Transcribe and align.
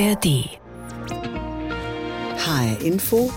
ARD. 0.00 0.48
HR 2.38 2.82
Info 2.82 3.30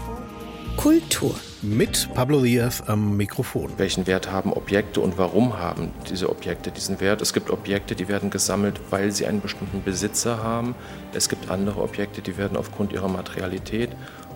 Kultur. 0.77 1.35
Mit 1.61 2.07
Pablo 2.13 2.41
Diaz 2.41 2.81
am 2.87 3.17
Mikrofon. 3.17 3.73
Welchen 3.75 4.07
Wert 4.07 4.31
haben 4.31 4.53
Objekte 4.53 5.01
und 5.01 5.17
warum 5.17 5.59
haben 5.59 5.91
diese 6.09 6.29
Objekte 6.29 6.71
diesen 6.71 7.01
Wert? 7.01 7.21
Es 7.21 7.33
gibt 7.33 7.49
Objekte, 7.49 7.95
die 7.95 8.07
werden 8.07 8.29
gesammelt, 8.29 8.79
weil 8.91 9.11
sie 9.11 9.25
einen 9.25 9.41
bestimmten 9.41 9.83
Besitzer 9.83 10.41
haben. 10.41 10.73
Es 11.13 11.27
gibt 11.27 11.51
andere 11.51 11.81
Objekte, 11.81 12.21
die 12.21 12.37
werden 12.37 12.55
aufgrund 12.55 12.93
ihrer 12.93 13.09
Materialität 13.09 13.89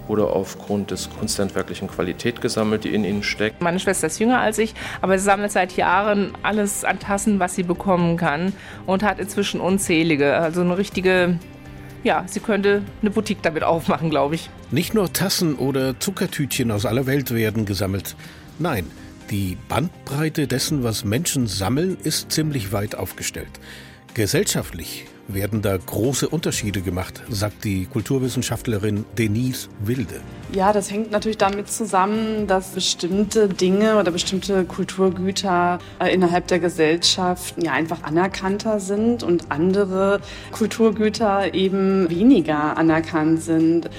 oder 0.09 0.34
aufgrund 0.34 0.91
des 0.91 1.09
kunsthandwerklichen 1.09 1.88
Qualität 1.88 2.41
gesammelt, 2.41 2.84
die 2.84 2.94
in 2.94 3.05
ihnen 3.05 3.23
steckt. 3.23 3.62
Meine 3.62 3.80
Schwester 3.80 4.07
ist 4.07 4.20
jünger 4.20 4.41
als 4.41 4.57
ich, 4.57 4.73
aber 5.02 5.18
sie 5.18 5.23
sammelt 5.23 5.54
seit 5.54 5.78
Jahren 5.78 6.34
alles 6.44 6.84
an 6.84 7.00
Tassen, 7.00 7.39
was 7.39 7.55
sie 7.55 7.64
bekommen 7.64 8.18
kann 8.18 8.52
und 8.86 9.04
hat 9.04 9.20
inzwischen 9.20 9.62
unzählige. 9.62 10.36
Also 10.36 10.59
eine 10.59 10.78
richtige 10.78 11.39
ja, 12.04 12.24
sie 12.28 12.39
könnte 12.39 12.83
eine 13.01 13.11
Boutique 13.11 13.42
damit 13.42 13.64
aufmachen, 13.64 14.10
glaube 14.10 14.36
ich. 14.36 14.50
Nicht 14.71 14.93
nur 14.93 15.11
Tassen 15.11 15.56
oder 15.56 16.00
Zuckertütchen 16.00 16.71
aus 16.71 16.86
aller 16.86 17.06
Welt 17.06 17.33
werden 17.33 17.65
gesammelt. 17.65 18.15
Nein, 18.60 18.86
die 19.29 19.57
Bandbreite 19.68 20.47
dessen, 20.47 20.83
was 20.83 21.04
Menschen 21.04 21.47
sammeln, 21.47 21.97
ist 22.01 22.32
ziemlich 22.32 22.71
weit 22.71 22.96
aufgestellt. 22.96 23.60
Gesellschaftlich 24.18 25.06
werden 25.28 25.62
da 25.62 25.78
große 25.78 26.28
Unterschiede 26.28 26.82
gemacht, 26.82 27.21
sagt 27.30 27.64
die 27.64 27.86
Kulturwissenschaftlerin 27.86 29.06
Denise 29.16 29.70
Wilde. 29.80 30.21
Ja, 30.54 30.74
das 30.74 30.90
hängt 30.90 31.12
natürlich 31.12 31.38
damit 31.38 31.70
zusammen, 31.70 32.48
dass 32.48 32.70
bestimmte 32.70 33.48
Dinge 33.48 34.00
oder 34.00 34.09
bestimmte 34.09 34.66
Kulturgüter 34.66 35.78
äh, 36.00 36.12
innerhalb 36.12 36.48
der 36.48 36.58
Gesellschaft 36.58 37.62
ja 37.62 37.73
einfach 37.73 38.02
anerkannter 38.02 38.80
sind 38.80 39.22
und 39.22 39.52
andere 39.52 40.20
Kulturgüter 40.52 41.54
eben 41.54 42.09
weniger 42.09 42.76
anerkannt 42.76 43.44
sind. 43.44 43.90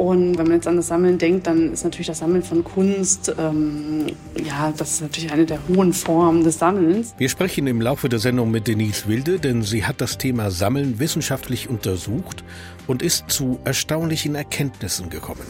Und 0.00 0.38
wenn 0.38 0.46
man 0.46 0.54
jetzt 0.54 0.66
an 0.66 0.76
das 0.76 0.86
Sammeln 0.86 1.18
denkt, 1.18 1.46
dann 1.46 1.74
ist 1.74 1.84
natürlich 1.84 2.06
das 2.06 2.20
Sammeln 2.20 2.42
von 2.42 2.64
Kunst, 2.64 3.34
ähm, 3.38 4.06
ja, 4.42 4.72
das 4.74 4.92
ist 4.92 5.02
natürlich 5.02 5.30
eine 5.30 5.44
der 5.44 5.58
hohen 5.68 5.92
Formen 5.92 6.42
des 6.42 6.58
Sammelns. 6.58 7.14
Wir 7.18 7.28
sprechen 7.28 7.66
im 7.66 7.82
Laufe 7.82 8.08
der 8.08 8.18
Sendung 8.18 8.50
mit 8.50 8.66
Denise 8.66 9.08
Wilde, 9.08 9.38
denn 9.38 9.62
sie 9.62 9.84
hat 9.84 10.00
das 10.00 10.16
Thema 10.16 10.50
Sammeln 10.50 11.00
wissenschaftlich 11.00 11.68
untersucht 11.68 12.42
und 12.86 13.02
ist 13.02 13.24
zu 13.28 13.58
erstaunlichen 13.64 14.36
Erkenntnissen 14.36 15.10
gekommen. 15.10 15.42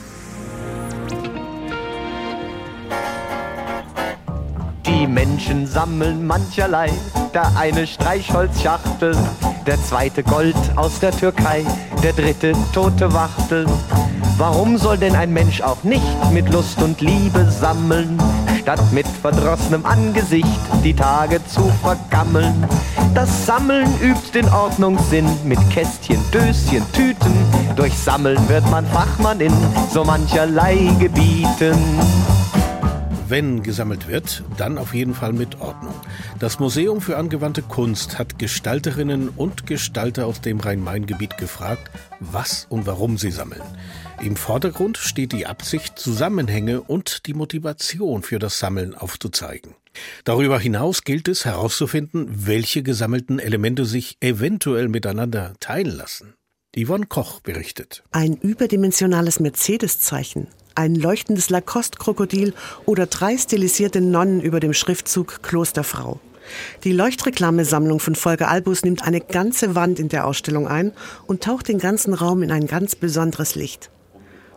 Die 4.85 5.07
Menschen 5.07 5.69
sammeln 5.69 6.27
mancherlei, 6.27 6.91
der 7.33 7.57
eine 7.57 7.87
Streichholzschachtel, 7.87 9.17
der 9.65 9.81
zweite 9.85 10.25
Gold 10.25 10.57
aus 10.75 10.99
der 10.99 11.13
Türkei, 11.13 11.65
der 12.03 12.15
dritte 12.15 12.53
tote 12.73 13.13
Wachtel. 13.13 13.65
Warum 14.41 14.79
soll 14.79 14.97
denn 14.97 15.15
ein 15.15 15.35
Mensch 15.35 15.61
auch 15.61 15.85
nicht 15.85 16.33
mit 16.33 16.51
Lust 16.51 16.81
und 16.81 17.03
Liebe 17.03 17.45
sammeln, 17.51 18.17
statt 18.59 18.81
mit 18.91 19.07
verdrossenem 19.07 19.85
Angesicht 19.85 20.49
die 20.83 20.95
Tage 20.95 21.45
zu 21.45 21.71
vergammeln? 21.83 22.67
Das 23.15 23.45
Sammeln 23.45 23.87
übt 24.01 24.33
den 24.33 24.49
Ordnungssinn 24.49 25.27
mit 25.45 25.59
Kästchen, 25.69 26.19
Döschen, 26.33 26.91
Tüten. 26.95 27.35
Durch 27.77 27.93
Sammeln 27.93 28.39
wird 28.49 28.69
man 28.71 28.87
Fachmann 28.87 29.41
in 29.41 29.53
so 29.93 30.05
mancherlei 30.05 30.89
Gebieten. 30.99 31.77
Wenn 33.31 33.63
gesammelt 33.63 34.09
wird, 34.09 34.43
dann 34.59 34.77
auf 34.77 34.93
jeden 34.93 35.15
Fall 35.15 35.33
mit 35.33 35.61
Ordnung. 35.61 35.95
Das 36.41 36.59
Museum 36.59 37.01
für 37.01 37.17
angewandte 37.17 37.63
Kunst 37.63 38.19
hat 38.19 38.41
Gestalterinnen 38.41 39.29
und 39.29 39.69
Gestalter 39.69 40.27
aus 40.27 40.41
dem 40.41 40.59
Rhein-Main-Gebiet 40.59 41.39
gefragt, 41.39 41.93
was 42.19 42.67
und 42.69 42.87
warum 42.87 43.19
sie 43.19 43.31
sammeln. 43.31 43.63
Im 44.21 44.35
Vordergrund 44.35 44.99
steht 44.99 45.31
die 45.31 45.47
Absicht, 45.47 45.97
Zusammenhänge 45.97 46.81
und 46.81 47.27
die 47.27 47.35
Motivation 47.35 48.25
für 48.25 48.41
das 48.41 48.59
Sammeln 48.59 48.97
aufzuzeigen. 48.97 49.77
Darüber 50.25 50.59
hinaus 50.59 51.05
gilt 51.05 51.29
es 51.29 51.45
herauszufinden, 51.45 52.27
welche 52.47 52.83
gesammelten 52.83 53.39
Elemente 53.39 53.85
sich 53.85 54.17
eventuell 54.21 54.89
miteinander 54.89 55.55
teilen 55.61 55.97
lassen. 55.97 56.35
Yvonne 56.77 57.07
Koch 57.07 57.41
berichtet. 57.41 58.03
Ein 58.11 58.35
überdimensionales 58.35 59.39
Mercedes-Zeichen, 59.39 60.49
ein 60.75 60.95
leuchtendes 60.95 61.51
Lacoste-Krokodil 61.51 62.55
oder 62.87 63.07
drei 63.07 63.37
stilisierte 63.37 64.01
Nonnen 64.01 64.41
über 64.41 64.61
dem 64.61 64.73
Schriftzug 64.73 65.43
Klosterfrau. 65.43 66.21
Die 66.85 66.93
Leuchtreklamesammlung 66.93 68.01
von 68.01 68.15
Volker 68.15 68.49
Albus 68.49 68.85
nimmt 68.85 69.05
eine 69.05 69.21
ganze 69.21 69.75
Wand 69.75 69.99
in 69.99 70.09
der 70.09 70.27
Ausstellung 70.27 70.67
ein 70.67 70.93
und 71.27 71.43
taucht 71.43 71.69
den 71.69 71.79
ganzen 71.79 72.15
Raum 72.15 72.43
in 72.43 72.51
ein 72.51 72.67
ganz 72.67 72.97
besonderes 72.97 73.55
Licht. 73.55 73.91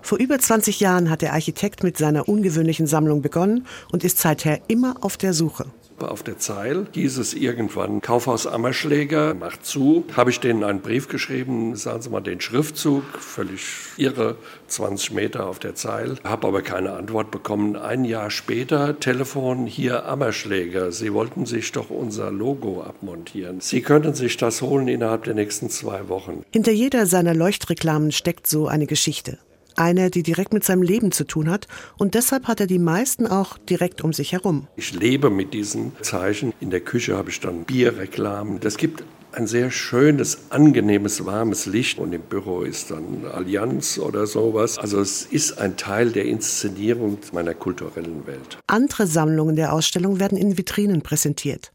Vor 0.02 0.18
über 0.18 0.38
20 0.38 0.80
Jahren 0.80 1.10
hat 1.10 1.22
der 1.22 1.34
Architekt 1.34 1.84
mit 1.84 1.98
seiner 1.98 2.28
ungewöhnlichen 2.28 2.88
Sammlung 2.88 3.22
begonnen 3.22 3.66
und 3.92 4.04
ist 4.04 4.20
seither 4.20 4.60
immer 4.68 4.98
auf 5.02 5.16
der 5.16 5.34
Suche. 5.34 5.68
Auf 6.12 6.24
der 6.24 6.38
Zeil 6.38 6.88
hieß 6.94 7.18
es 7.18 7.34
irgendwann, 7.34 8.02
Kaufhaus 8.02 8.48
Ammerschläger 8.48 9.34
macht 9.34 9.66
zu. 9.66 10.06
Habe 10.16 10.30
ich 10.30 10.40
denen 10.40 10.64
einen 10.64 10.82
Brief 10.82 11.08
geschrieben, 11.08 11.76
sagen 11.76 12.02
Sie 12.02 12.10
mal 12.10 12.22
den 12.22 12.42
Schriftzug, 12.42 13.04
völlig 13.20 13.64
irre, 13.98 14.38
20 14.68 15.12
Meter 15.12 15.48
auf 15.48 15.60
der 15.60 15.76
Zeil. 15.76 16.16
Habe 16.24 16.48
aber 16.48 16.62
keine 16.62 16.94
Antwort 16.94 17.32
bekommen. 17.32 17.76
Ein 17.76 18.06
Jahr 18.06 18.30
später, 18.30 19.00
Telefon, 19.00 19.66
hier 19.66 20.06
Ammerschläger. 20.06 20.92
Sie 20.92 21.14
wollten 21.14 21.46
sich 21.46 21.72
doch 21.72 21.90
unser 21.90 22.32
Logo 22.32 22.82
abmontieren. 22.84 23.60
Sie 23.60 23.82
könnten 23.82 24.14
sich 24.14 24.38
das 24.38 24.62
holen 24.62 24.88
innerhalb 24.88 25.24
der 25.24 25.34
nächsten 25.34 25.70
zwei 25.70 26.10
Wochen. 26.10 26.44
Hinter 26.52 26.72
jeder 26.72 27.06
seiner 27.06 27.34
Leuchtreklamen 27.34 28.12
steckt 28.12 28.48
so 28.48 28.68
eine 28.68 28.88
Geschichte. 28.88 29.38
Eine, 29.76 30.10
die 30.10 30.24
direkt 30.24 30.54
mit 30.54 30.64
seinem 30.64 30.82
Leben 30.82 31.12
zu 31.12 31.26
tun 31.26 31.50
hat. 31.50 31.68
Und 31.98 32.16
deshalb 32.16 32.48
hat 32.48 32.60
er 32.60 32.68
die 32.68 32.80
meisten 32.80 33.28
auch 33.28 33.58
direkt 33.58 34.04
um 34.04 34.14
sich 34.14 34.32
herum. 34.32 34.68
Ich 34.76 34.94
lebe 34.94 35.30
mit 35.30 35.54
diesen 35.54 35.92
Zeichen. 36.02 36.54
In 36.60 36.70
der 36.70 36.82
Küche 36.82 37.18
habe 37.18 37.30
ich 37.30 37.40
dann 37.40 37.64
Bierreklamen. 37.66 38.60
Das 38.60 38.78
gibt 38.78 39.04
ein 39.34 39.48
sehr 39.48 39.72
schönes, 39.72 40.52
angenehmes, 40.52 41.26
warmes 41.26 41.66
Licht. 41.66 42.00
Und 42.00 42.14
im 42.14 42.22
Büro 42.22 42.62
ist 42.62 42.92
dann 42.92 43.26
Allianz 43.32 43.98
oder 43.98 44.28
sowas. 44.28 44.78
Also 44.78 45.02
es 45.02 45.26
ist 45.26 45.58
ein 45.58 45.76
Teil 45.76 46.12
der 46.12 46.26
Inszenierung 46.26 47.18
meiner 47.32 47.54
kulturellen 47.54 48.26
Welt. 48.28 48.60
Andere 48.68 49.08
Sammlungen 49.08 49.56
der 49.56 49.74
Ausstellung 49.74 50.20
werden 50.20 50.38
in 50.38 50.58
Vitrinen 50.58 51.02
präsentiert. 51.02 51.73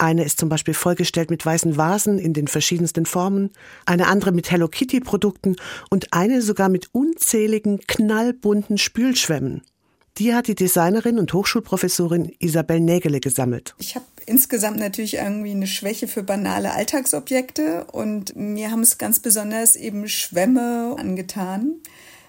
Eine 0.00 0.24
ist 0.24 0.40
zum 0.40 0.48
Beispiel 0.48 0.72
vollgestellt 0.72 1.28
mit 1.28 1.44
weißen 1.44 1.76
Vasen 1.76 2.18
in 2.18 2.32
den 2.32 2.48
verschiedensten 2.48 3.04
Formen, 3.04 3.50
eine 3.84 4.06
andere 4.06 4.32
mit 4.32 4.50
Hello 4.50 4.66
Kitty 4.66 5.00
Produkten 5.00 5.56
und 5.90 6.14
eine 6.14 6.40
sogar 6.40 6.70
mit 6.70 6.88
unzähligen 6.92 7.80
knallbunten 7.86 8.78
Spülschwämmen. 8.78 9.60
Die 10.16 10.34
hat 10.34 10.48
die 10.48 10.54
Designerin 10.54 11.18
und 11.18 11.34
Hochschulprofessorin 11.34 12.32
Isabel 12.38 12.80
Nägele 12.80 13.20
gesammelt. 13.20 13.74
Ich 13.78 13.94
habe 13.94 14.06
insgesamt 14.24 14.78
natürlich 14.78 15.14
irgendwie 15.14 15.50
eine 15.50 15.66
Schwäche 15.66 16.08
für 16.08 16.22
banale 16.22 16.72
Alltagsobjekte 16.72 17.84
und 17.92 18.34
mir 18.34 18.70
haben 18.70 18.82
es 18.82 18.96
ganz 18.96 19.20
besonders 19.20 19.76
eben 19.76 20.08
Schwämme 20.08 20.96
angetan. 20.98 21.74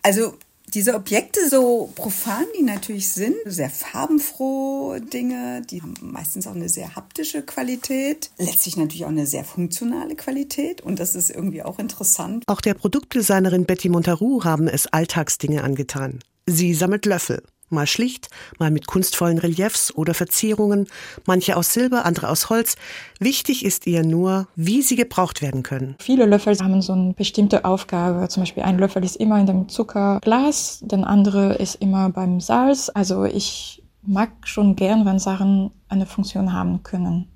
Also 0.03 0.33
diese 0.73 0.95
Objekte, 0.95 1.39
so 1.49 1.91
profan 1.95 2.45
die 2.57 2.63
natürlich 2.63 3.09
sind, 3.09 3.35
sehr 3.45 3.69
farbenfroh 3.69 4.99
Dinge, 4.99 5.61
die 5.69 5.81
haben 5.81 5.93
meistens 6.01 6.47
auch 6.47 6.55
eine 6.55 6.69
sehr 6.69 6.95
haptische 6.95 7.41
Qualität, 7.41 8.31
letztlich 8.37 8.77
natürlich 8.77 9.05
auch 9.05 9.09
eine 9.09 9.27
sehr 9.27 9.43
funktionale 9.43 10.15
Qualität 10.15 10.81
und 10.81 10.99
das 10.99 11.15
ist 11.15 11.29
irgendwie 11.29 11.63
auch 11.63 11.79
interessant. 11.79 12.43
Auch 12.47 12.61
der 12.61 12.73
Produktdesignerin 12.73 13.65
Betty 13.65 13.89
Montaru 13.89 14.43
haben 14.43 14.67
es 14.67 14.87
Alltagsdinge 14.87 15.63
angetan. 15.63 16.19
Sie 16.47 16.73
sammelt 16.73 17.05
Löffel. 17.05 17.43
Mal 17.71 17.87
schlicht, 17.87 18.29
mal 18.59 18.71
mit 18.71 18.87
kunstvollen 18.87 19.37
Reliefs 19.37 19.93
oder 19.95 20.13
Verzierungen, 20.13 20.87
manche 21.25 21.57
aus 21.57 21.73
Silber, 21.73 22.05
andere 22.05 22.29
aus 22.29 22.49
Holz. 22.49 22.75
Wichtig 23.19 23.65
ist 23.65 23.87
ihr 23.87 24.03
nur, 24.03 24.47
wie 24.55 24.81
sie 24.81 24.95
gebraucht 24.95 25.41
werden 25.41 25.63
können. 25.63 25.95
Viele 25.99 26.25
Löffel 26.25 26.57
haben 26.59 26.81
so 26.81 26.93
eine 26.93 27.13
bestimmte 27.13 27.65
Aufgabe. 27.65 28.27
Zum 28.27 28.43
Beispiel 28.43 28.63
ein 28.63 28.77
Löffel 28.77 29.03
ist 29.03 29.15
immer 29.15 29.39
in 29.39 29.45
dem 29.45 29.69
Zuckerglas, 29.69 30.79
der 30.83 31.07
andere 31.07 31.55
ist 31.55 31.75
immer 31.75 32.09
beim 32.09 32.39
Salz. 32.39 32.91
Also 32.93 33.23
ich 33.23 33.81
mag 34.03 34.31
schon 34.43 34.75
gern, 34.75 35.05
wenn 35.05 35.19
Sachen 35.19 35.71
eine 35.87 36.05
Funktion 36.05 36.53
haben 36.53 36.83
können 36.83 37.30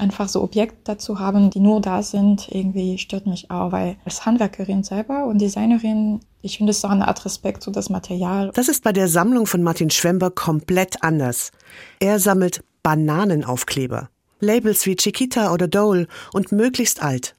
einfach 0.00 0.28
so 0.28 0.42
Objekte 0.42 0.78
dazu 0.84 1.18
haben, 1.18 1.50
die 1.50 1.60
nur 1.60 1.80
da 1.80 2.02
sind, 2.02 2.48
irgendwie 2.50 2.98
stört 2.98 3.26
mich 3.26 3.50
auch, 3.50 3.72
weil 3.72 3.96
als 4.04 4.26
Handwerkerin 4.26 4.82
selber 4.82 5.26
und 5.26 5.38
Designerin, 5.38 6.20
ich 6.42 6.58
finde 6.58 6.70
es 6.70 6.80
so 6.80 6.88
eine 6.88 7.06
Art 7.06 7.24
Respekt 7.24 7.62
zu 7.62 7.70
das 7.70 7.90
Material. 7.90 8.50
Das 8.54 8.68
ist 8.68 8.82
bei 8.82 8.92
der 8.92 9.08
Sammlung 9.08 9.46
von 9.46 9.62
Martin 9.62 9.90
Schwember 9.90 10.30
komplett 10.30 11.02
anders. 11.02 11.52
Er 11.98 12.18
sammelt 12.18 12.64
Bananenaufkleber. 12.82 14.08
Labels 14.40 14.86
wie 14.86 14.96
Chiquita 14.96 15.52
oder 15.52 15.68
Dole 15.68 16.06
und 16.32 16.50
möglichst 16.50 17.02
alt. 17.02 17.34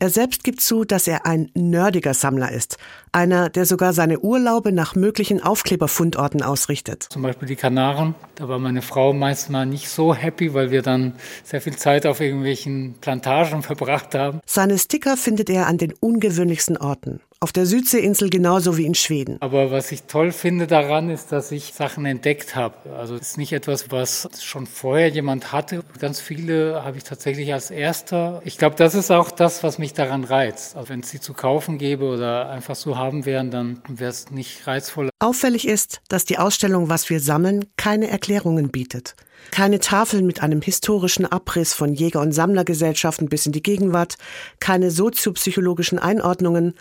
Er 0.00 0.10
selbst 0.10 0.44
gibt 0.44 0.60
zu, 0.60 0.84
dass 0.84 1.06
er 1.06 1.26
ein 1.26 1.50
nerdiger 1.54 2.14
Sammler 2.14 2.52
ist. 2.52 2.78
Einer, 3.12 3.48
der 3.48 3.64
sogar 3.64 3.92
seine 3.92 4.20
Urlaube 4.20 4.72
nach 4.72 4.94
möglichen 4.94 5.42
Aufkleberfundorten 5.42 6.42
ausrichtet. 6.42 7.06
Zum 7.10 7.22
Beispiel 7.22 7.48
die 7.48 7.56
Kanaren. 7.56 8.14
Da 8.34 8.48
war 8.48 8.58
meine 8.58 8.82
Frau 8.82 9.12
meistens 9.12 9.66
nicht 9.66 9.88
so 9.88 10.14
happy, 10.14 10.54
weil 10.54 10.70
wir 10.70 10.82
dann 10.82 11.14
sehr 11.44 11.60
viel 11.60 11.76
Zeit 11.76 12.06
auf 12.06 12.20
irgendwelchen 12.20 12.94
Plantagen 13.00 13.62
verbracht 13.62 14.14
haben. 14.14 14.40
Seine 14.46 14.78
Sticker 14.78 15.16
findet 15.16 15.50
er 15.50 15.66
an 15.66 15.78
den 15.78 15.92
ungewöhnlichsten 16.00 16.76
Orten. 16.76 17.20
Auf 17.44 17.52
der 17.52 17.66
Südseeinsel 17.66 18.30
genauso 18.30 18.78
wie 18.78 18.86
in 18.86 18.94
Schweden. 18.94 19.36
Aber 19.40 19.70
was 19.70 19.92
ich 19.92 20.04
toll 20.04 20.32
finde 20.32 20.66
daran, 20.66 21.10
ist, 21.10 21.30
dass 21.30 21.52
ich 21.52 21.74
Sachen 21.74 22.06
entdeckt 22.06 22.56
habe. 22.56 22.74
Also 22.96 23.16
es 23.16 23.20
ist 23.20 23.36
nicht 23.36 23.52
etwas, 23.52 23.90
was 23.90 24.30
schon 24.42 24.66
vorher 24.66 25.08
jemand 25.08 25.52
hatte. 25.52 25.84
Ganz 25.98 26.20
viele 26.20 26.82
habe 26.84 26.96
ich 26.96 27.04
tatsächlich 27.04 27.52
als 27.52 27.70
erster. 27.70 28.40
Ich 28.46 28.56
glaube, 28.56 28.76
das 28.76 28.94
ist 28.94 29.10
auch 29.10 29.30
das, 29.30 29.62
was 29.62 29.76
mich 29.76 29.92
daran 29.92 30.24
reizt. 30.24 30.74
Also 30.74 30.88
wenn 30.88 31.00
es 31.00 31.10
sie 31.10 31.20
zu 31.20 31.34
kaufen 31.34 31.76
gäbe 31.76 32.06
oder 32.06 32.48
einfach 32.48 32.76
so 32.76 32.96
haben 32.96 33.26
wären, 33.26 33.50
dann 33.50 33.82
wäre 33.88 34.08
es 34.08 34.30
nicht 34.30 34.66
reizvoll. 34.66 35.10
Auffällig 35.18 35.68
ist, 35.68 36.00
dass 36.08 36.24
die 36.24 36.38
Ausstellung 36.38 36.88
Was 36.88 37.10
wir 37.10 37.20
sammeln 37.20 37.66
keine 37.76 38.08
Erklärungen 38.08 38.70
bietet. 38.70 39.16
Keine 39.50 39.78
Tafeln 39.78 40.26
mit 40.26 40.42
einem 40.42 40.62
historischen 40.62 41.26
Abriss 41.26 41.74
von 41.74 41.94
Jäger- 41.94 42.20
und 42.20 42.32
Sammlergesellschaften 42.32 43.28
bis 43.28 43.46
in 43.46 43.52
die 43.52 43.62
Gegenwart, 43.62 44.16
keine 44.58 44.90
soziopsychologischen 44.90 45.98
Einordnungen, 45.98 46.74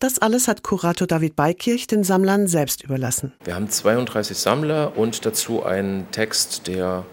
das 0.00 0.18
alles 0.18 0.48
hat 0.48 0.62
Kurator 0.62 1.06
David 1.06 1.36
Beikirch 1.36 1.86
den 1.86 2.04
Sammlern 2.04 2.48
selbst 2.48 2.82
überlassen. 2.82 3.32
Wir 3.44 3.54
haben 3.54 3.68
32 3.68 4.36
Sammler 4.36 4.96
und 4.96 5.24
dazu 5.24 5.62
einen 5.62 6.10
Text, 6.10 6.66
der 6.66 7.04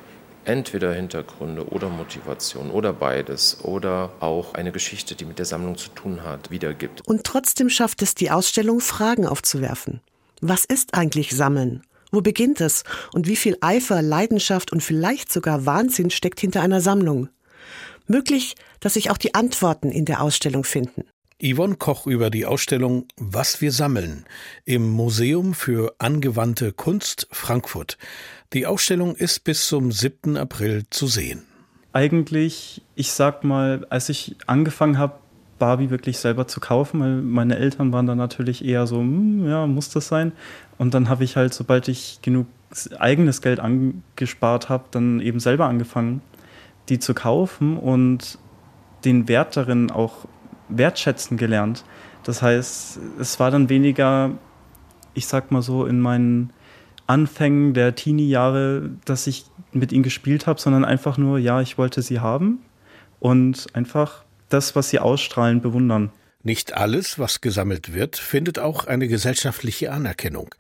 entweder 0.46 0.94
Hintergründe 0.94 1.68
oder 1.68 1.90
Motivation 1.90 2.72
oder 2.72 2.94
beides 2.94 3.60
oder 3.64 4.12
auch 4.22 4.54
eine 4.54 4.72
Geschichte, 4.72 5.16
die 5.16 5.26
mit 5.26 5.38
der 5.38 5.46
Sammlung 5.46 5.78
zu 5.78 5.90
tun 5.90 6.24
hat, 6.24 6.50
wiedergibt. 6.50 7.02
Und 7.06 7.26
trotzdem 7.26 7.70
schafft 7.70 8.02
es 8.02 8.16
die 8.16 8.32
Ausstellung, 8.32 8.80
Fragen 8.80 9.28
aufzuwerfen. 9.28 10.02
Was 10.40 10.64
ist 10.66 10.94
eigentlich 10.94 11.36
Sammeln? 11.36 11.84
Wo 12.12 12.22
beginnt 12.22 12.62
es? 12.62 12.84
Und 13.12 13.28
wie 13.28 13.36
viel 13.36 13.58
Eifer, 13.60 14.02
Leidenschaft 14.02 14.72
und 14.72 14.82
vielleicht 14.82 15.32
sogar 15.32 15.66
Wahnsinn 15.66 16.10
steckt 16.10 16.40
hinter 16.40 16.62
einer 16.62 16.80
Sammlung? 16.80 17.28
Möglich, 18.08 18.56
dass 18.80 18.94
sich 18.94 19.12
auch 19.12 19.18
die 19.18 19.36
Antworten 19.36 19.92
in 19.92 20.06
der 20.06 20.22
Ausstellung 20.22 20.64
finden. 20.64 21.04
Yvonne 21.40 21.76
Koch 21.76 22.08
über 22.08 22.32
die 22.32 22.48
Ausstellung 22.48 23.06
Was 23.16 23.62
wir 23.62 23.72
sammeln 23.72 24.26
im 24.66 24.90
Museum 24.90 25.54
für 25.54 25.94
angewandte 26.00 26.74
Kunst 26.74 27.28
Frankfurt. 27.32 28.00
Die 28.54 28.66
Ausstellung 28.66 29.16
ist 29.16 29.44
bis 29.44 29.68
zum 29.68 29.92
7. 29.92 30.36
April 30.36 30.86
zu 30.90 31.06
sehen. 31.06 31.44
Eigentlich, 31.94 32.82
ich 32.96 33.12
sag 33.12 33.44
mal, 33.44 33.86
als 33.92 34.10
ich 34.10 34.36
angefangen 34.48 34.98
habe, 34.98 35.20
Barbie 35.60 35.92
wirklich 35.92 36.18
selber 36.18 36.48
zu 36.48 36.60
kaufen, 36.60 37.02
weil 37.02 37.22
meine 37.22 37.58
Eltern 37.58 37.94
waren 37.94 38.08
dann 38.08 38.18
natürlich 38.18 38.66
eher 38.66 38.88
so, 38.88 38.98
hm, 38.98 39.48
ja, 39.48 39.68
muss 39.68 39.92
das 39.92 40.08
sein? 40.08 40.32
Und 40.80 40.96
dann 40.96 41.08
habe 41.08 41.24
ich 41.24 41.36
halt, 41.36 41.54
sobald 41.54 41.88
ich 41.88 42.18
genug 42.24 42.48
eigenes 42.98 43.44
Geld 43.44 43.60
angespart 43.60 44.70
habe, 44.70 44.86
dann 44.90 45.20
eben 45.20 45.40
selber 45.40 45.68
angefangen, 45.68 46.22
die 46.90 46.98
zu 46.98 47.14
kaufen 47.14 47.78
und 47.78 48.40
den 49.06 49.28
Wert 49.28 49.56
darin 49.56 49.92
auch 49.92 50.26
wertschätzen 50.70 51.38
gelernt. 51.38 51.84
Das 52.24 52.42
heißt, 52.42 53.00
es 53.20 53.40
war 53.40 53.52
dann 53.52 53.70
weniger, 53.70 54.32
ich 55.14 55.28
sag 55.28 55.52
mal 55.52 55.62
so, 55.62 55.86
in 55.86 56.00
meinen 56.00 56.52
Anfängen 57.08 57.74
der 57.74 57.96
Teenie-Jahre, 57.96 58.90
dass 59.06 59.28
ich 59.28 59.46
mit 59.72 59.92
ihnen 59.92 60.04
gespielt 60.04 60.46
habe, 60.46 60.60
sondern 60.60 60.84
einfach 60.84 61.18
nur, 61.18 61.40
ja, 61.40 61.62
ich 61.62 61.78
wollte 61.78 62.02
sie 62.02 62.20
haben 62.20 62.60
und 63.20 63.68
einfach 63.74 64.26
das, 64.50 64.76
was 64.76 64.90
sie 64.90 65.00
ausstrahlen, 65.00 65.62
bewundern. 65.62 66.12
Nicht 66.44 66.74
alles, 66.74 67.18
was 67.18 67.42
gesammelt 67.42 67.94
wird, 67.94 68.18
findet 68.18 68.60
auch 68.60 68.86
eine 68.86 69.08
gesellschaftliche 69.08 69.92
Anerkennung. 69.92 70.54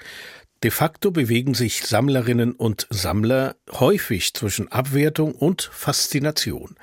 De 0.63 0.71
facto 0.71 1.11
bewegen 1.11 1.53
sich 1.53 1.85
Sammlerinnen 1.85 2.53
und 2.53 2.87
Sammler 2.89 3.55
häufig 3.71 4.33
zwischen 4.33 4.71
Abwertung 4.71 5.33
und 5.33 5.69
Faszination. 5.71 6.75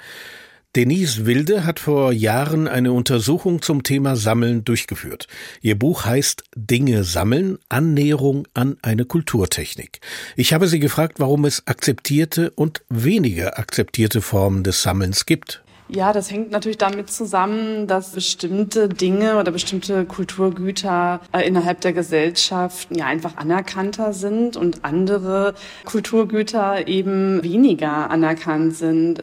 Denise 0.77 1.25
Wilde 1.25 1.65
hat 1.65 1.79
vor 1.79 2.11
Jahren 2.11 2.67
eine 2.67 2.93
Untersuchung 2.93 3.63
zum 3.63 3.85
Thema 3.85 4.17
Sammeln 4.17 4.65
durchgeführt. 4.65 5.29
Ihr 5.61 5.79
Buch 5.79 6.05
heißt 6.05 6.43
Dinge 6.57 7.05
sammeln, 7.05 7.59
Annäherung 7.69 8.49
an 8.55 8.77
eine 8.83 9.05
Kulturtechnik. 9.05 10.01
Ich 10.35 10.53
habe 10.53 10.67
sie 10.67 10.81
gefragt, 10.81 11.21
warum 11.21 11.45
es 11.45 11.69
akzeptierte 11.69 12.51
und 12.51 12.83
weniger 12.89 13.57
akzeptierte 13.57 14.21
Formen 14.21 14.65
des 14.65 14.83
Sammelns 14.83 15.27
gibt. 15.27 15.63
Ja, 15.89 16.13
das 16.13 16.31
hängt 16.31 16.51
natürlich 16.51 16.79
damit 16.79 17.11
zusammen, 17.11 17.87
dass 17.87 18.13
bestimmte 18.13 18.89
Dinge 18.89 19.39
oder 19.39 19.53
bestimmte 19.53 20.07
Kulturgüter 20.07 21.21
äh, 21.31 21.47
innerhalb 21.47 21.83
der 21.83 21.93
Gesellschaft 21.93 22.89
ja 22.91 23.05
einfach 23.05 23.37
anerkannter 23.37 24.15
sind 24.15 24.57
und 24.57 24.85
andere 24.85 25.55
Kulturgüter 25.85 26.89
eben 26.89 27.43
weniger 27.43 28.11
anerkannt 28.11 28.75
sind. 28.77 29.23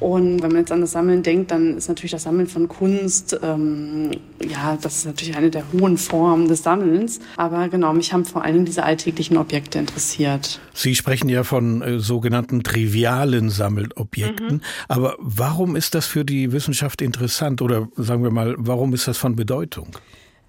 Und 0.00 0.42
wenn 0.42 0.50
man 0.50 0.60
jetzt 0.60 0.72
an 0.72 0.80
das 0.80 0.92
Sammeln 0.92 1.22
denkt, 1.22 1.50
dann 1.50 1.76
ist 1.76 1.88
natürlich 1.88 2.12
das 2.12 2.22
Sammeln 2.22 2.46
von 2.46 2.68
Kunst, 2.68 3.38
ähm, 3.42 4.10
ja, 4.40 4.78
das 4.80 4.98
ist 4.98 5.06
natürlich 5.06 5.36
eine 5.36 5.50
der 5.50 5.64
hohen 5.72 5.98
Formen 5.98 6.48
des 6.48 6.62
Sammelns. 6.62 7.20
Aber 7.36 7.68
genau, 7.68 7.92
mich 7.92 8.12
haben 8.12 8.24
vor 8.24 8.44
allen 8.44 8.54
Dingen 8.54 8.66
diese 8.66 8.84
alltäglichen 8.84 9.36
Objekte 9.36 9.78
interessiert. 9.78 10.60
Sie 10.74 10.94
sprechen 10.94 11.28
ja 11.28 11.42
von 11.44 11.82
äh, 11.82 11.98
sogenannten 11.98 12.62
trivialen 12.62 13.50
Sammelobjekten. 13.50 14.56
Mhm. 14.56 14.60
Aber 14.88 15.16
warum 15.18 15.76
ist 15.76 15.94
das 15.94 16.06
für 16.06 16.24
die 16.24 16.52
Wissenschaft 16.52 17.02
interessant? 17.02 17.62
Oder 17.62 17.88
sagen 17.96 18.22
wir 18.22 18.30
mal, 18.30 18.54
warum 18.58 18.94
ist 18.94 19.08
das 19.08 19.18
von 19.18 19.36
Bedeutung? 19.36 19.88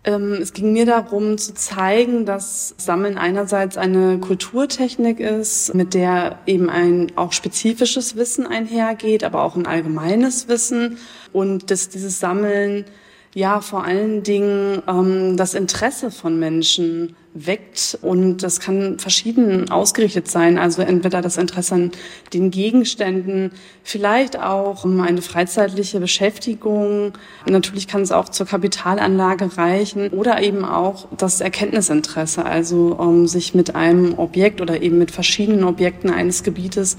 Ähm, 0.05 0.33
es 0.41 0.53
ging 0.53 0.71
mir 0.71 0.85
darum 0.85 1.37
zu 1.37 1.53
zeigen, 1.53 2.25
dass 2.25 2.73
Sammeln 2.77 3.17
einerseits 3.17 3.77
eine 3.77 4.17
Kulturtechnik 4.19 5.19
ist, 5.19 5.73
mit 5.75 5.93
der 5.93 6.39
eben 6.45 6.69
ein 6.69 7.11
auch 7.17 7.33
spezifisches 7.33 8.15
Wissen 8.15 8.47
einhergeht, 8.47 9.23
aber 9.23 9.43
auch 9.43 9.55
ein 9.55 9.67
allgemeines 9.67 10.47
Wissen 10.47 10.97
und 11.33 11.69
dass 11.69 11.89
dieses 11.89 12.19
Sammeln 12.19 12.85
ja 13.33 13.61
vor 13.61 13.83
allen 13.83 14.23
Dingen 14.23 14.81
ähm, 14.87 15.37
das 15.37 15.53
Interesse 15.53 16.11
von 16.11 16.39
Menschen 16.39 17.15
weckt 17.33 17.97
und 18.01 18.41
das 18.41 18.59
kann 18.59 18.97
verschieden 18.97 19.69
ausgerichtet 19.69 20.27
sein. 20.27 20.57
Also 20.57 20.81
entweder 20.81 21.21
das 21.21 21.37
Interesse 21.37 21.75
an 21.75 21.91
den 22.33 22.49
Gegenständen, 22.49 23.51
vielleicht 23.83 24.39
auch 24.39 24.83
eine 24.83 25.21
freizeitliche 25.21 25.99
Beschäftigung. 25.99 27.13
Natürlich 27.45 27.87
kann 27.87 28.01
es 28.01 28.11
auch 28.11 28.29
zur 28.29 28.47
Kapitalanlage 28.47 29.57
reichen 29.57 30.09
oder 30.09 30.41
eben 30.41 30.65
auch 30.65 31.07
das 31.17 31.39
Erkenntnisinteresse, 31.39 32.45
also 32.45 32.95
um 32.97 33.27
sich 33.27 33.53
mit 33.53 33.75
einem 33.75 34.17
Objekt 34.17 34.59
oder 34.59 34.81
eben 34.81 34.97
mit 34.97 35.11
verschiedenen 35.11 35.63
Objekten 35.63 36.09
eines 36.09 36.43
Gebietes 36.43 36.97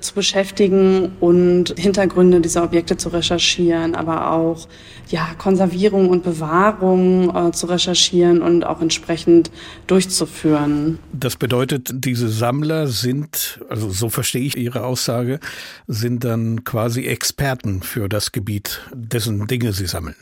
zu 0.00 0.14
beschäftigen 0.14 1.12
und 1.20 1.74
Hintergründe 1.78 2.40
dieser 2.40 2.64
Objekte 2.64 2.96
zu 2.96 3.08
recherchieren, 3.10 3.94
aber 3.94 4.32
auch 4.32 4.66
ja, 5.08 5.34
Konservierung 5.38 6.08
und 6.08 6.24
Bewahrung 6.24 7.34
äh, 7.34 7.52
zu 7.52 7.66
recherchieren 7.66 8.42
und 8.42 8.64
auch 8.64 8.80
entsprechend 8.80 9.50
durchzuführen. 9.86 10.98
Das 11.12 11.36
bedeutet, 11.36 11.90
diese 11.92 12.28
Sammler 12.28 12.88
sind, 12.88 13.60
also 13.68 13.90
so 13.90 14.08
verstehe 14.08 14.42
ich 14.42 14.56
Ihre 14.56 14.84
Aussage, 14.84 15.38
sind 15.86 16.24
dann 16.24 16.64
quasi 16.64 17.04
Experten 17.06 17.82
für 17.82 18.08
das 18.08 18.32
Gebiet, 18.32 18.80
dessen 18.92 19.46
Dinge 19.46 19.72
sie 19.72 19.86
sammeln. 19.86 20.16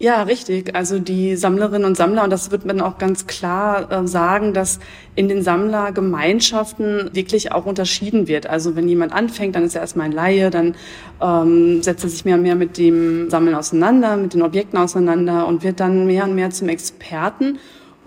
Ja, 0.00 0.22
richtig. 0.22 0.76
Also 0.76 1.00
die 1.00 1.34
Sammlerinnen 1.34 1.84
und 1.84 1.96
Sammler, 1.96 2.22
und 2.22 2.30
das 2.30 2.52
wird 2.52 2.64
man 2.64 2.80
auch 2.80 2.98
ganz 2.98 3.26
klar 3.26 3.90
äh, 3.90 4.06
sagen, 4.06 4.54
dass 4.54 4.78
in 5.16 5.28
den 5.28 5.42
Sammlergemeinschaften 5.42 7.10
wirklich 7.14 7.50
auch 7.50 7.66
unterschieden 7.66 8.28
wird. 8.28 8.46
Also 8.46 8.76
wenn 8.76 8.88
jemand 8.88 9.12
anfängt, 9.12 9.56
dann 9.56 9.64
ist 9.64 9.74
er 9.74 9.80
erstmal 9.80 10.06
ein 10.06 10.12
Laie, 10.12 10.50
dann 10.50 10.76
ähm, 11.20 11.82
setzt 11.82 12.04
er 12.04 12.10
sich 12.10 12.24
mehr 12.24 12.36
und 12.36 12.42
mehr 12.42 12.54
mit 12.54 12.78
dem 12.78 13.28
Sammeln 13.28 13.56
auseinander, 13.56 14.16
mit 14.16 14.34
den 14.34 14.42
Objekten 14.42 14.78
auseinander 14.78 15.48
und 15.48 15.64
wird 15.64 15.80
dann 15.80 16.06
mehr 16.06 16.22
und 16.24 16.36
mehr 16.36 16.50
zum 16.50 16.68
Experten. 16.68 17.58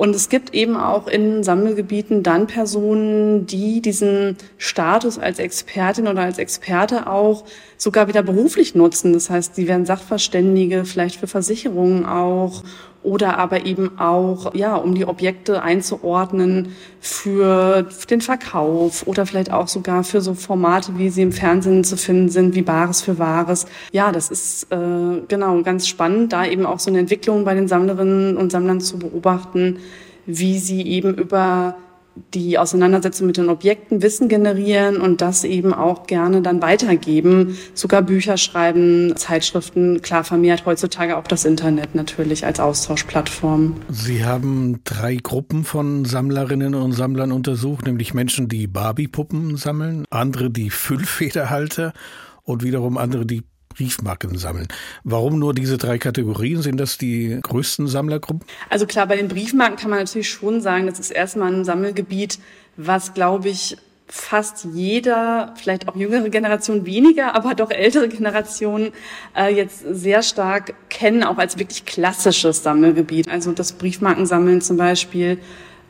Und 0.02 0.16
es 0.16 0.30
gibt 0.30 0.56
eben 0.56 0.78
auch 0.78 1.06
in 1.06 1.44
Sammelgebieten 1.44 2.24
dann 2.24 2.48
Personen, 2.48 3.46
die 3.46 3.84
diesen 3.84 4.36
Status 4.58 5.20
als 5.20 5.38
Expertin 5.38 6.08
oder 6.08 6.24
als 6.24 6.40
Experte 6.40 7.06
auch 7.06 7.44
sogar 7.78 8.08
wieder 8.08 8.24
beruflich 8.24 8.74
nutzen. 8.74 9.14
Das 9.14 9.30
heißt, 9.30 9.56
die 9.58 9.68
werden 9.68 9.86
Sachverständige, 9.86 10.86
vielleicht 10.86 11.20
für 11.20 11.28
Versicherungen 11.28 12.04
auch 12.08 12.64
oder 13.04 13.38
aber 13.38 13.66
eben 13.66 14.00
auch, 14.00 14.54
ja, 14.54 14.76
um 14.76 14.94
die 14.94 15.06
Objekte 15.06 15.64
einzuordnen 15.64 16.76
für 17.00 17.88
den 18.10 18.22
Verkauf 18.22 19.08
oder 19.08 19.26
vielleicht 19.26 19.52
auch 19.52 19.68
sogar 19.68 20.04
für 20.04 20.22
so 20.22 20.34
Formate, 20.34 20.98
wie 20.98 21.10
sie 21.10 21.24
im 21.24 21.32
Fernsehen 21.32 21.84
zu 21.84 21.98
finden 21.98 22.30
sind, 22.30 22.56
wie 22.56 22.62
Bares 22.62 23.02
für 23.02 23.18
Wahres. 23.18 23.66
Ja, 23.92 24.12
das 24.12 24.30
ist 24.30 24.72
äh, 24.72 25.22
genau 25.28 25.62
ganz 25.64 25.88
spannend, 25.88 26.34
da 26.34 26.46
eben 26.46 26.66
auch 26.66 26.80
so 26.80 26.90
eine 26.90 27.00
Entwicklung 27.00 27.44
bei 27.44 27.56
den 27.56 27.68
Sammlerinnen 27.68 28.38
und 28.38 28.52
Sammlern 28.52 28.82
zu 28.82 29.00
beobachten, 29.00 29.80
wie 30.26 30.60
sie 30.60 30.84
eben 30.84 31.16
über 31.16 31.76
die 32.34 32.58
Auseinandersetzung 32.58 33.28
mit 33.28 33.38
den 33.38 33.50
Objekten 33.50 34.02
Wissen 34.02 34.28
generieren 34.28 35.00
und 35.00 35.22
das 35.22 35.44
eben 35.44 35.74
auch 35.74 36.08
gerne 36.08 36.42
dann 36.42 36.62
weitergeben. 36.62 37.58
Sogar 37.74 38.02
Bücher 38.02 38.38
schreiben, 38.38 39.16
Zeitschriften, 39.16 40.02
klar 40.02 40.24
vermehrt 40.24 40.66
heutzutage 40.66 41.18
auch 41.18 41.24
das 41.28 41.46
Internet 41.46 41.96
natürlich 41.96 42.46
als 42.46 42.60
Austauschplattform. 42.60 43.76
Sie 43.90 44.26
haben 44.26 44.82
drei 44.84 45.16
Gruppen 45.16 45.64
von 45.64 46.04
Sammlerinnen 46.04 46.76
und 46.76 46.92
Sammlern 46.92 47.32
untersucht, 47.32 47.86
nämlich 47.86 48.14
Menschen, 48.14 48.50
die 48.50 48.68
Barbie-Puppen 48.68 49.56
sammeln, 49.56 50.06
andere, 50.10 50.50
die 50.50 50.70
Füllfederhalter 50.70 51.94
und 52.44 52.64
wiederum 52.64 52.98
andere, 52.98 53.26
die 53.26 53.44
Briefmarken 53.76 54.38
sammeln. 54.38 54.68
Warum 55.04 55.40
nur 55.40 55.54
diese 55.54 55.78
drei 55.78 55.98
Kategorien? 55.98 56.62
Sind 56.62 56.78
das 56.78 56.98
die 56.98 57.40
größten 57.42 57.88
Sammlergruppen? 57.88 58.46
Also 58.70 58.86
klar, 58.86 59.08
bei 59.08 59.18
den 59.18 59.28
Briefmarken 59.28 59.78
kann 59.78 59.90
man 59.90 60.00
natürlich 60.00 60.30
schon 60.30 60.62
sagen, 60.62 60.88
das 60.88 61.00
ist 61.00 61.12
erstmal 61.12 61.54
ein 61.54 61.66
Sammelgebiet, 61.66 62.40
was, 62.78 63.14
glaube 63.14 63.50
ich, 63.50 63.78
fast 64.12 64.66
jeder, 64.74 65.54
vielleicht 65.56 65.88
auch 65.88 65.96
jüngere 65.96 66.30
Generation 66.30 66.86
weniger, 66.86 67.34
aber 67.34 67.56
doch 67.56 67.72
ältere 67.72 68.10
Generationen 68.10 68.92
äh, 69.38 69.56
jetzt 69.56 69.86
sehr 69.90 70.22
stark 70.22 70.74
kennen, 70.90 71.24
auch 71.24 71.38
als 71.38 71.58
wirklich 71.58 71.86
klassisches 71.86 72.62
Sammelgebiet. 72.62 73.30
Also 73.30 73.54
das 73.54 73.72
Briefmarkensammeln 73.72 74.60
zum 74.60 74.76
Beispiel 74.76 75.40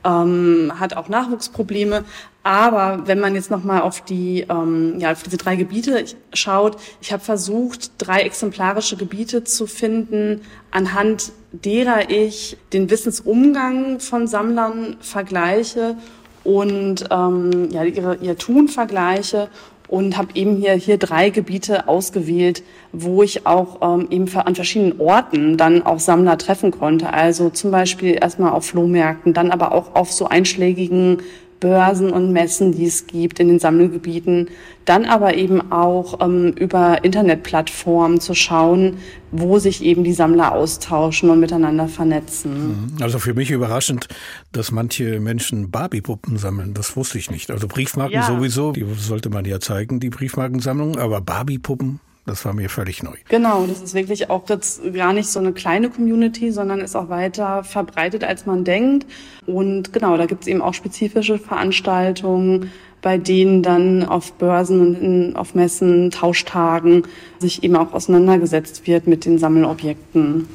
ähm, 0.03 0.71
hat 0.79 0.95
auch 0.95 1.09
Nachwuchsprobleme. 1.09 2.03
Aber 2.43 3.03
wenn 3.05 3.19
man 3.19 3.36
jetzt 3.36 3.51
nochmal 3.51 3.81
auf 3.81 4.01
die, 4.01 4.45
ähm, 4.50 5.00
ja, 5.00 5.12
auf 5.12 5.21
diese 5.21 5.38
drei 5.38 5.55
Gebiete 5.55 6.05
schaut, 6.33 6.77
ich 7.00 7.12
habe 7.12 7.24
versucht, 7.24 7.91
drei 8.00 8.21
exemplarische 8.21 8.98
Gebiete 8.98 9.43
zu 9.43 9.67
finden, 9.67 10.41
anhand 10.71 11.31
derer 11.51 12.10
ich 12.10 12.57
den 12.74 12.89
Wissensumgang 12.89 14.00
von 14.00 14.25
Sammlern 14.27 14.98
vergleiche 15.01 15.98
und 16.43 17.05
ähm, 17.12 17.69
ja, 17.71 17.83
ihre, 17.83 18.15
ihr 18.15 18.38
Tun 18.38 18.67
vergleiche 18.67 19.48
und 19.88 20.17
habe 20.17 20.29
eben 20.33 20.55
hier, 20.55 20.74
hier 20.74 20.98
drei 20.98 21.29
Gebiete 21.29 21.88
ausgewählt, 21.88 22.63
wo 22.91 23.21
ich 23.21 23.45
auch 23.45 23.81
ähm, 23.81 24.07
eben 24.10 24.27
an 24.36 24.55
verschiedenen 24.55 25.00
Orten 25.00 25.57
dann 25.57 25.86
auch 25.86 26.00
Sammler 26.00 26.38
treffen 26.38 26.71
konnte. 26.71 27.13
Also 27.13 27.50
zum 27.50 27.69
Beispiel 27.71 28.17
erstmal 28.19 28.53
auf 28.53 28.65
Flohmärkten, 28.65 29.33
dann 29.33 29.51
aber 29.51 29.74
auch 29.74 29.93
auf 29.93 30.12
so 30.12 30.27
einschlägigen 30.27 31.21
Börsen 31.62 32.12
und 32.12 32.34
Messen, 32.34 32.74
die 32.74 32.88
es 32.88 33.08
gibt 33.08 33.39
in 33.39 33.48
den 33.48 33.60
Sammelgebieten, 33.60 34.50
dann 34.84 35.06
aber 35.06 35.36
eben 35.36 35.72
auch 35.72 36.20
ähm, 36.20 36.53
über 36.58 37.06
Internetplattformen 37.06 38.20
zu 38.20 38.34
schauen, 38.34 38.98
wo 39.32 39.60
sich 39.60 39.84
eben 39.84 40.03
die 40.03 40.12
Sammler 40.12 40.51
austauschen 40.53 41.30
und 41.30 41.39
miteinander 41.39 41.88
vernetzen. 41.88 42.68
Mhm. 42.68 43.03
Also 43.03 43.20
für 43.20 43.36
mich 43.36 43.51
überraschend, 43.51 44.08
dass 44.51 44.72
manche 44.72 45.20
Menschen 45.20 45.72
Barbie-Puppen 45.72 46.38
sammeln. 46.38 46.74
Das 46.74 46.98
wusste 46.98 47.20
ich 47.20 47.32
nicht. 47.32 47.51
Also 47.51 47.68
Briefmarken 47.68 48.15
ja. 48.15 48.27
sowieso, 48.27 48.72
die 48.72 48.86
sollte 48.98 49.30
man 49.30 49.46
ja 49.46 49.60
zeigen, 49.60 50.00
die 50.00 50.10
Briefmarkensammlung, 50.10 50.98
aber 50.98 51.22
Barbie-Puppen 51.22 52.00
das 52.25 52.46
war 52.46 52.54
mir 52.54 52.70
völlig 52.70 53.01
neu. 53.01 53.16
Genau, 53.30 53.66
das 53.66 53.82
ist 53.82 53.94
wirklich 53.96 54.30
auch 54.30 54.48
jetzt 54.48 54.94
gar 54.94 55.12
nicht 55.12 55.28
so 55.28 55.40
eine 55.40 55.54
kleine 55.54 55.90
Community, 55.90 56.51
sondern 56.51 56.80
ist 56.80 56.96
auch 56.96 57.10
weiter 57.10 57.63
verbreitet, 57.63 58.24
als 58.24 58.46
man 58.46 58.63
denkt. 58.63 59.08
Und 59.48 59.92
genau, 59.92 60.18
da 60.18 60.28
gibt 60.28 60.44
es 60.44 60.48
eben 60.48 60.62
auch 60.62 60.74
spezifische 60.74 61.40
Veranstaltungen, 61.40 62.72
bei 63.01 63.18
denen 63.18 63.63
dann 63.63 64.04
auf 64.04 64.34
Börsen 64.34 64.80
und 64.82 64.96
in, 65.01 65.36
auf 65.36 65.56
Messen, 65.56 66.12
Tauschtagen 66.12 67.04
sich 67.40 67.63
eben 67.63 67.75
auch 67.75 67.94
auseinandergesetzt 67.94 68.86
wird 68.86 69.08
mit 69.08 69.25
den 69.25 69.40
Sammelobjekten. 69.40 70.48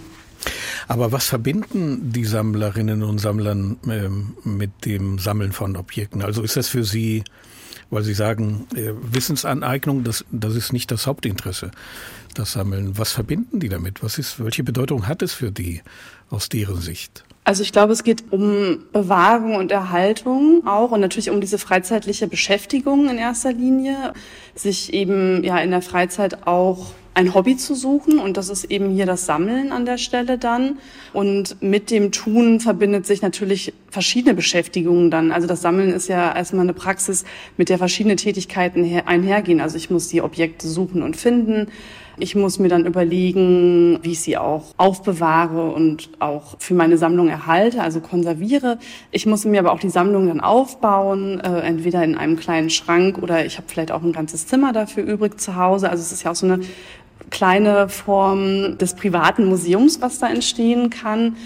Aber 0.86 1.10
was 1.10 1.26
verbinden 1.26 2.12
die 2.12 2.24
Sammlerinnen 2.24 3.02
und 3.02 3.18
Sammler 3.18 3.56
äh, 3.88 4.08
mit 4.44 4.84
dem 4.84 5.18
Sammeln 5.18 5.50
von 5.50 5.76
Objekten? 5.76 6.22
Also 6.22 6.42
ist 6.42 6.56
das 6.56 6.68
für 6.68 6.84
sie 6.84 7.24
weil 7.90 8.02
Sie 8.02 8.14
sagen, 8.14 8.66
äh, 8.74 8.92
Wissensaneignung, 9.00 10.04
das, 10.04 10.24
das 10.30 10.54
ist 10.54 10.72
nicht 10.72 10.90
das 10.90 11.06
Hauptinteresse, 11.06 11.70
das 12.34 12.52
Sammeln. 12.52 12.98
Was 12.98 13.12
verbinden 13.12 13.60
die 13.60 13.68
damit? 13.68 14.02
Was 14.02 14.18
ist, 14.18 14.42
welche 14.42 14.64
Bedeutung 14.64 15.06
hat 15.06 15.22
es 15.22 15.32
für 15.32 15.50
die 15.50 15.82
aus 16.30 16.48
deren 16.48 16.80
Sicht? 16.80 17.24
Also 17.44 17.62
ich 17.62 17.70
glaube, 17.70 17.92
es 17.92 18.02
geht 18.02 18.32
um 18.32 18.78
Bewahrung 18.92 19.54
und 19.54 19.70
Erhaltung 19.70 20.66
auch 20.66 20.90
und 20.90 21.00
natürlich 21.00 21.30
um 21.30 21.40
diese 21.40 21.58
freizeitliche 21.58 22.26
Beschäftigung 22.26 23.08
in 23.08 23.18
erster 23.18 23.52
Linie, 23.52 24.14
sich 24.56 24.92
eben 24.92 25.44
ja 25.44 25.58
in 25.58 25.70
der 25.70 25.82
Freizeit 25.82 26.48
auch 26.48 26.92
ein 27.16 27.32
Hobby 27.32 27.56
zu 27.56 27.74
suchen 27.74 28.18
und 28.18 28.36
das 28.36 28.50
ist 28.50 28.64
eben 28.64 28.90
hier 28.90 29.06
das 29.06 29.24
Sammeln 29.24 29.72
an 29.72 29.86
der 29.86 29.96
Stelle 29.96 30.36
dann. 30.36 30.76
Und 31.14 31.62
mit 31.62 31.90
dem 31.90 32.12
Tun 32.12 32.60
verbindet 32.60 33.06
sich 33.06 33.22
natürlich 33.22 33.72
verschiedene 33.90 34.34
Beschäftigungen 34.34 35.10
dann. 35.10 35.32
Also 35.32 35.46
das 35.46 35.62
Sammeln 35.62 35.94
ist 35.94 36.08
ja 36.08 36.36
erstmal 36.36 36.66
eine 36.66 36.74
Praxis, 36.74 37.24
mit 37.56 37.70
der 37.70 37.78
verschiedene 37.78 38.16
Tätigkeiten 38.16 38.84
einhergehen. 39.06 39.62
Also 39.62 39.78
ich 39.78 39.88
muss 39.88 40.08
die 40.08 40.20
Objekte 40.20 40.68
suchen 40.68 41.02
und 41.02 41.16
finden. 41.16 41.68
Ich 42.18 42.34
muss 42.34 42.58
mir 42.58 42.68
dann 42.68 42.86
überlegen, 42.86 43.98
wie 44.02 44.12
ich 44.12 44.20
sie 44.20 44.38
auch 44.38 44.74
aufbewahre 44.78 45.70
und 45.70 46.10
auch 46.18 46.56
für 46.58 46.72
meine 46.72 46.96
Sammlung 46.96 47.28
erhalte, 47.28 47.82
also 47.82 48.00
konserviere. 48.00 48.78
Ich 49.10 49.26
muss 49.26 49.44
mir 49.44 49.60
aber 49.60 49.72
auch 49.72 49.80
die 49.80 49.90
Sammlung 49.90 50.28
dann 50.28 50.40
aufbauen, 50.40 51.40
äh, 51.40 51.60
entweder 51.60 52.02
in 52.04 52.16
einem 52.16 52.36
kleinen 52.36 52.70
Schrank 52.70 53.18
oder 53.18 53.44
ich 53.44 53.58
habe 53.58 53.68
vielleicht 53.68 53.92
auch 53.92 54.02
ein 54.02 54.12
ganzes 54.12 54.46
Zimmer 54.46 54.72
dafür 54.72 55.04
übrig 55.04 55.38
zu 55.38 55.56
Hause. 55.56 55.90
Also 55.90 56.02
es 56.02 56.12
ist 56.12 56.22
ja 56.22 56.30
auch 56.30 56.36
so 56.36 56.46
eine 56.46 56.60
kleine 57.30 57.88
Form 57.88 58.78
des 58.78 58.94
privaten 58.94 59.46
Museums, 59.46 60.00
was 60.00 60.18
da 60.18 60.28
entstehen 60.28 60.90
kann 60.90 61.36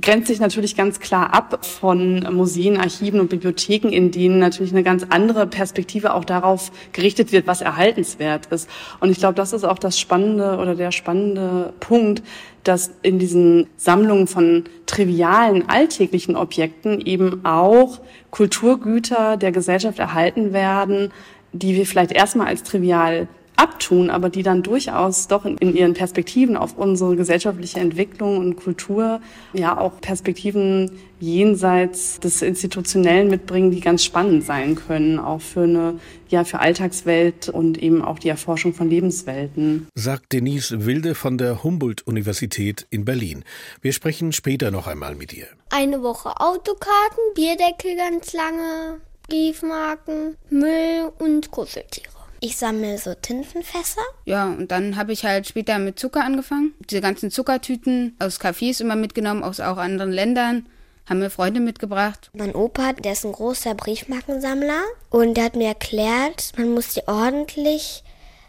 grenzt 0.00 0.28
sich 0.28 0.40
natürlich 0.40 0.76
ganz 0.76 1.00
klar 1.00 1.32
ab 1.32 1.64
von 1.64 2.20
Museen, 2.34 2.76
Archiven 2.76 3.20
und 3.20 3.30
Bibliotheken, 3.30 3.88
in 3.88 4.10
denen 4.10 4.38
natürlich 4.38 4.72
eine 4.72 4.82
ganz 4.82 5.06
andere 5.08 5.46
Perspektive 5.46 6.14
auch 6.14 6.24
darauf 6.24 6.70
gerichtet 6.92 7.32
wird, 7.32 7.46
was 7.46 7.62
erhaltenswert 7.62 8.46
ist. 8.46 8.68
Und 9.00 9.10
ich 9.10 9.18
glaube, 9.18 9.34
das 9.34 9.52
ist 9.52 9.64
auch 9.64 9.78
das 9.78 9.98
Spannende 9.98 10.58
oder 10.58 10.74
der 10.74 10.92
spannende 10.92 11.72
Punkt, 11.80 12.22
dass 12.62 12.90
in 13.02 13.18
diesen 13.18 13.68
Sammlungen 13.76 14.26
von 14.26 14.64
trivialen, 14.84 15.68
alltäglichen 15.68 16.36
Objekten 16.36 17.00
eben 17.00 17.44
auch 17.44 18.00
Kulturgüter 18.30 19.36
der 19.36 19.52
Gesellschaft 19.52 19.98
erhalten 19.98 20.52
werden, 20.52 21.10
die 21.52 21.74
wir 21.74 21.86
vielleicht 21.86 22.12
erstmal 22.12 22.48
als 22.48 22.64
trivial 22.64 23.28
abtun, 23.56 24.10
aber 24.10 24.28
die 24.28 24.42
dann 24.42 24.62
durchaus 24.62 25.28
doch 25.28 25.44
in, 25.44 25.56
in, 25.58 25.74
ihren 25.74 25.94
Perspektiven 25.94 26.56
auf 26.56 26.76
unsere 26.76 27.16
gesellschaftliche 27.16 27.80
Entwicklung 27.80 28.38
und 28.38 28.56
Kultur 28.56 29.20
ja 29.52 29.78
auch 29.78 30.00
Perspektiven 30.00 30.90
jenseits 31.18 32.20
des 32.20 32.42
Institutionellen 32.42 33.28
mitbringen, 33.28 33.70
die 33.70 33.80
ganz 33.80 34.04
spannend 34.04 34.44
sein 34.44 34.74
können, 34.74 35.18
auch 35.18 35.40
für 35.40 35.62
eine 35.62 35.94
ja 36.28 36.44
für 36.44 36.58
Alltagswelt 36.58 37.48
und 37.48 37.78
eben 37.78 38.02
auch 38.02 38.18
die 38.18 38.28
Erforschung 38.28 38.74
von 38.74 38.90
Lebenswelten. 38.90 39.86
Sagt 39.94 40.32
Denise 40.32 40.84
Wilde 40.84 41.14
von 41.14 41.38
der 41.38 41.62
Humboldt-Universität 41.62 42.86
in 42.90 43.04
Berlin. 43.04 43.44
Wir 43.80 43.92
sprechen 43.92 44.32
später 44.32 44.70
noch 44.70 44.86
einmal 44.86 45.14
mit 45.14 45.32
ihr. 45.32 45.46
Eine 45.70 46.02
Woche 46.02 46.30
Autokarten, 46.40 47.20
Bierdeckel 47.34 47.96
ganz 47.96 48.32
lange, 48.32 49.00
Briefmarken, 49.28 50.36
Müll 50.50 51.12
und 51.18 51.50
Kuscheltiere. 51.50 52.15
Ich 52.40 52.56
sammle 52.56 52.98
so 52.98 53.14
Tintenfässer. 53.14 54.02
Ja, 54.24 54.46
und 54.46 54.70
dann 54.70 54.96
habe 54.96 55.12
ich 55.12 55.24
halt 55.24 55.46
später 55.46 55.78
mit 55.78 55.98
Zucker 55.98 56.24
angefangen. 56.24 56.74
Diese 56.90 57.00
ganzen 57.00 57.30
Zuckertüten 57.30 58.16
aus 58.18 58.40
Cafés 58.40 58.80
immer 58.80 58.96
mitgenommen, 58.96 59.42
aus 59.42 59.60
auch 59.60 59.78
anderen 59.78 60.12
Ländern. 60.12 60.68
Haben 61.06 61.20
mir 61.20 61.30
Freunde 61.30 61.60
mitgebracht. 61.60 62.30
Mein 62.34 62.54
Opa, 62.54 62.92
der 62.92 63.12
ist 63.12 63.24
ein 63.24 63.32
großer 63.32 63.74
Briefmarkensammler 63.74 64.82
und 65.10 65.36
der 65.36 65.44
hat 65.44 65.56
mir 65.56 65.68
erklärt, 65.68 66.52
man 66.56 66.74
muss 66.74 66.94
die 66.94 67.06
ordentlich 67.06 68.02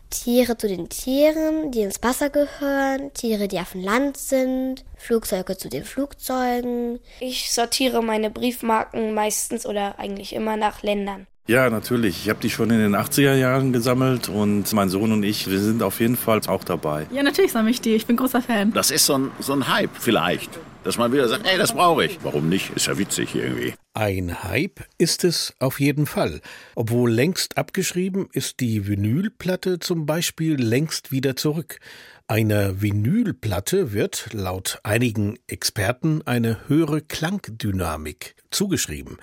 Tiere 0.10 0.58
zu 0.58 0.68
den 0.68 0.90
Tieren, 0.90 1.72
die 1.72 1.82
ins 1.82 2.02
Wasser 2.02 2.30
gehören, 2.30 3.14
Tiere, 3.14 3.48
die 3.48 3.60
auf 3.60 3.74
dem 3.74 3.82
Land 3.82 4.18
sind, 4.18 4.86
Flugzeuge 4.96 5.58
zu 5.58 5.70
den 5.70 5.84
Flugzeugen. 5.84 7.00
Ich 7.20 7.52
sortiere 7.52 8.02
meine 8.02 8.30
Briefmarken 8.32 9.14
meistens 9.14 9.66
oder 9.66 10.00
eigentlich 10.00 10.34
immer 10.34 10.58
nach 10.58 10.82
Ländern. 10.82 11.28
Ja, 11.48 11.70
natürlich. 11.70 12.24
Ich 12.24 12.30
habe 12.30 12.42
die 12.42 12.50
schon 12.50 12.70
in 12.72 12.80
den 12.80 12.94
80er 12.94 13.34
Jahren 13.34 13.72
gesammelt 13.72 14.28
und 14.28 14.72
mein 14.74 14.90
Sohn 14.90 15.14
und 15.14 15.24
ich, 15.24 15.50
wir 15.50 15.60
sind 15.60 15.82
auf 15.82 16.02
jeden 16.02 16.18
Fall 16.18 16.42
auch 16.48 16.66
dabei. 16.66 17.08
Ja, 17.10 17.24
natürlich 17.24 17.54
sammle 17.54 17.72
ich 17.72 17.80
die. 17.80 17.96
Ich 17.96 18.06
bin 18.06 18.18
großer 18.18 18.42
Fan. 18.42 18.74
Das 18.74 18.92
ist 18.92 19.06
so 19.06 19.18
ein, 19.18 19.32
so 19.40 19.54
ein 19.54 19.70
Hype 19.70 19.96
vielleicht, 19.98 20.50
dass 20.84 20.98
man 20.98 21.14
wieder 21.14 21.30
sagt, 21.30 21.48
ey, 21.48 21.58
das 21.58 21.72
brauche 21.72 22.04
ich. 22.04 22.20
Warum 22.22 22.50
nicht? 22.50 22.72
Ist 22.76 22.88
ja 22.88 22.98
witzig 22.98 23.34
irgendwie. 23.34 23.74
Ein 23.94 24.44
Hype 24.44 24.84
ist 24.98 25.24
es 25.24 25.54
auf 25.60 25.80
jeden 25.80 26.06
Fall. 26.06 26.42
Obwohl 26.76 27.10
längst 27.10 27.58
abgeschrieben, 27.58 28.28
ist 28.34 28.60
die 28.60 28.86
Vinylplatte 28.86 29.80
zum 29.80 30.06
Beispiel 30.06 30.62
längst 30.62 31.14
wieder 31.14 31.38
zurück. 31.38 31.80
Einer 32.28 32.82
Vinylplatte 32.82 33.94
wird 33.94 34.34
laut 34.34 34.80
einigen 34.84 35.40
Experten 35.48 36.24
eine 36.26 36.68
höhere 36.68 37.00
Klangdynamik 37.00 38.36
zugeschrieben. 38.52 39.18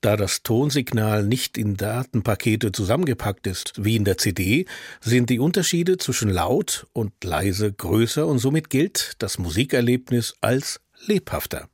Da 0.00 0.16
das 0.16 0.42
Tonsignal 0.42 1.24
nicht 1.24 1.58
in 1.58 1.76
Datenpakete 1.76 2.72
zusammengepackt 2.72 3.46
ist, 3.46 3.74
wie 3.76 3.96
in 3.96 4.04
der 4.04 4.16
CD, 4.16 4.64
sind 5.00 5.28
die 5.28 5.38
Unterschiede 5.38 5.98
zwischen 5.98 6.30
laut 6.30 6.86
und 6.94 7.12
leise 7.22 7.70
größer 7.70 8.26
und 8.26 8.38
somit 8.38 8.70
gilt 8.70 9.12
das 9.18 9.38
Musikerlebnis 9.38 10.36
als 10.40 10.80
lebhafter. 11.06 11.68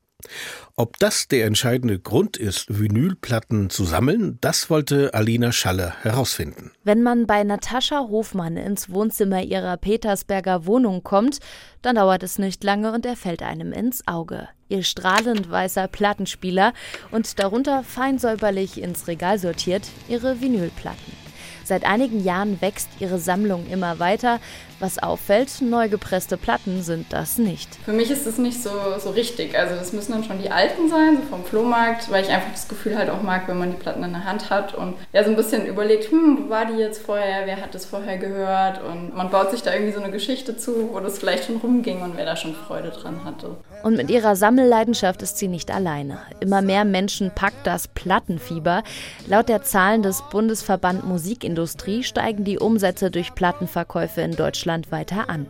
Ob 0.75 0.99
das 0.99 1.29
der 1.29 1.47
entscheidende 1.47 1.99
Grund 1.99 2.37
ist, 2.37 2.67
Vinylplatten 2.69 3.71
zu 3.71 3.85
sammeln, 3.85 4.39
das 4.41 4.69
wollte 4.69 5.15
Alina 5.15 5.53
Schaller 5.53 5.95
herausfinden. 6.03 6.73
Wenn 6.85 7.03
man 7.03 7.27
bei 7.27 7.43
Natascha 7.45 8.07
Hofmann 8.09 8.57
ins 8.57 8.91
Wohnzimmer 8.91 9.43
ihrer 9.43 9.77
Petersberger 9.77 10.67
Wohnung 10.67 11.03
kommt, 11.03 11.39
dann 11.83 11.97
dauert 11.97 12.23
es 12.23 12.39
nicht 12.39 12.63
lange 12.65 12.93
und 12.93 13.07
er 13.07 13.17
fällt 13.17 13.43
einem 13.43 13.73
ins 13.73 14.07
Auge. 14.07 14.49
Ihr 14.69 14.83
strahlend 14.83 15.51
weißer 15.51 15.89
Plattenspieler 15.89 16.73
und 17.11 17.39
darunter 17.39 17.85
fein 17.85 18.19
säuberlich 18.19 18.83
ins 18.83 19.07
Regal 19.07 19.39
sortiert 19.39 19.83
ihre 20.09 20.41
Vinylplatten. 20.41 21.27
Seit 21.67 21.85
einigen 21.85 22.23
Jahren 22.23 22.61
wächst 22.61 22.89
ihre 23.01 23.19
Sammlung 23.19 23.67
immer 23.67 23.99
weiter. 23.99 24.39
Was 24.79 24.99
auffällt, 25.03 25.63
neu 25.63 25.89
gepresste 25.89 26.37
Platten 26.37 26.83
sind 26.83 27.11
das 27.11 27.39
nicht. 27.39 27.77
Für 27.87 27.95
mich 27.95 28.11
ist 28.11 28.27
es 28.27 28.37
nicht 28.37 28.63
so, 28.63 28.71
so 28.99 29.11
richtig. 29.11 29.59
Also 29.59 29.75
das 29.75 29.95
müssen 29.95 30.13
dann 30.13 30.25
schon 30.25 30.43
die 30.43 30.51
alten 30.51 30.91
sein, 30.91 31.17
so 31.17 31.23
vom 31.31 31.45
Flohmarkt, 31.45 32.11
weil 32.11 32.23
ich 32.23 32.31
einfach 32.31 32.53
das 32.53 32.69
Gefühl 32.69 32.99
halt 32.99 33.09
auch 33.09 33.23
mag, 33.23 33.49
wenn 33.49 33.59
man 33.59 33.71
die 33.71 33.79
Platten 33.79 34.05
in 34.05 34.13
der 34.13 34.25
Hand 34.25 34.51
hat 34.51 34.75
und 34.75 34.95
ja 35.15 35.25
so 35.25 35.31
ein 35.31 35.37
bisschen 35.37 35.65
überlegt, 35.65 36.11
hm, 36.11 36.45
wo 36.45 36.51
war 36.51 36.67
die 36.67 36.75
jetzt 36.75 37.01
vorher, 37.01 37.47
wer 37.47 37.57
hat 37.63 37.75
das 37.75 37.87
vorher 37.87 38.19
gehört 38.19 38.83
und 38.83 39.17
man 39.17 39.31
baut 39.31 39.51
sich 39.51 39.63
da 39.63 39.73
irgendwie 39.73 39.95
so 39.95 40.01
eine 40.03 40.13
Geschichte 40.13 40.59
zu, 40.59 40.91
wo 40.93 41.01
das 41.01 41.19
vielleicht 41.19 41.47
schon 41.47 41.57
rumging 41.57 42.03
und 42.03 42.19
wer 42.19 42.27
da 42.27 42.37
schon 42.37 42.55
Freude 42.55 42.91
dran 42.91 43.25
hatte. 43.25 43.57
Und 43.83 43.97
mit 43.97 44.11
ihrer 44.11 44.37
Sammelleidenschaft 44.37 45.23
ist 45.23 45.39
sie 45.39 45.49
nicht 45.49 45.71
alleine. 45.71 46.19
Immer 46.41 46.61
mehr 46.61 46.85
Menschen 46.85 47.31
packt 47.31 47.67
das 47.67 47.89
Plattenfieber. 47.89 48.83
Laut 49.27 49.49
der 49.49 49.63
Zahlen 49.63 50.03
des 50.03 50.23
Bundesverband 50.31 51.07
Musikindustrie 51.07 52.03
steigen 52.03 52.45
die 52.45 52.59
Umsätze 52.59 53.11
durch 53.11 53.35
Plattenverkäufe 53.35 54.21
in 54.21 54.33
Deutschland 54.33 54.66
Deutschland 54.67 54.91
weiter 54.91 55.31
an. 55.31 55.47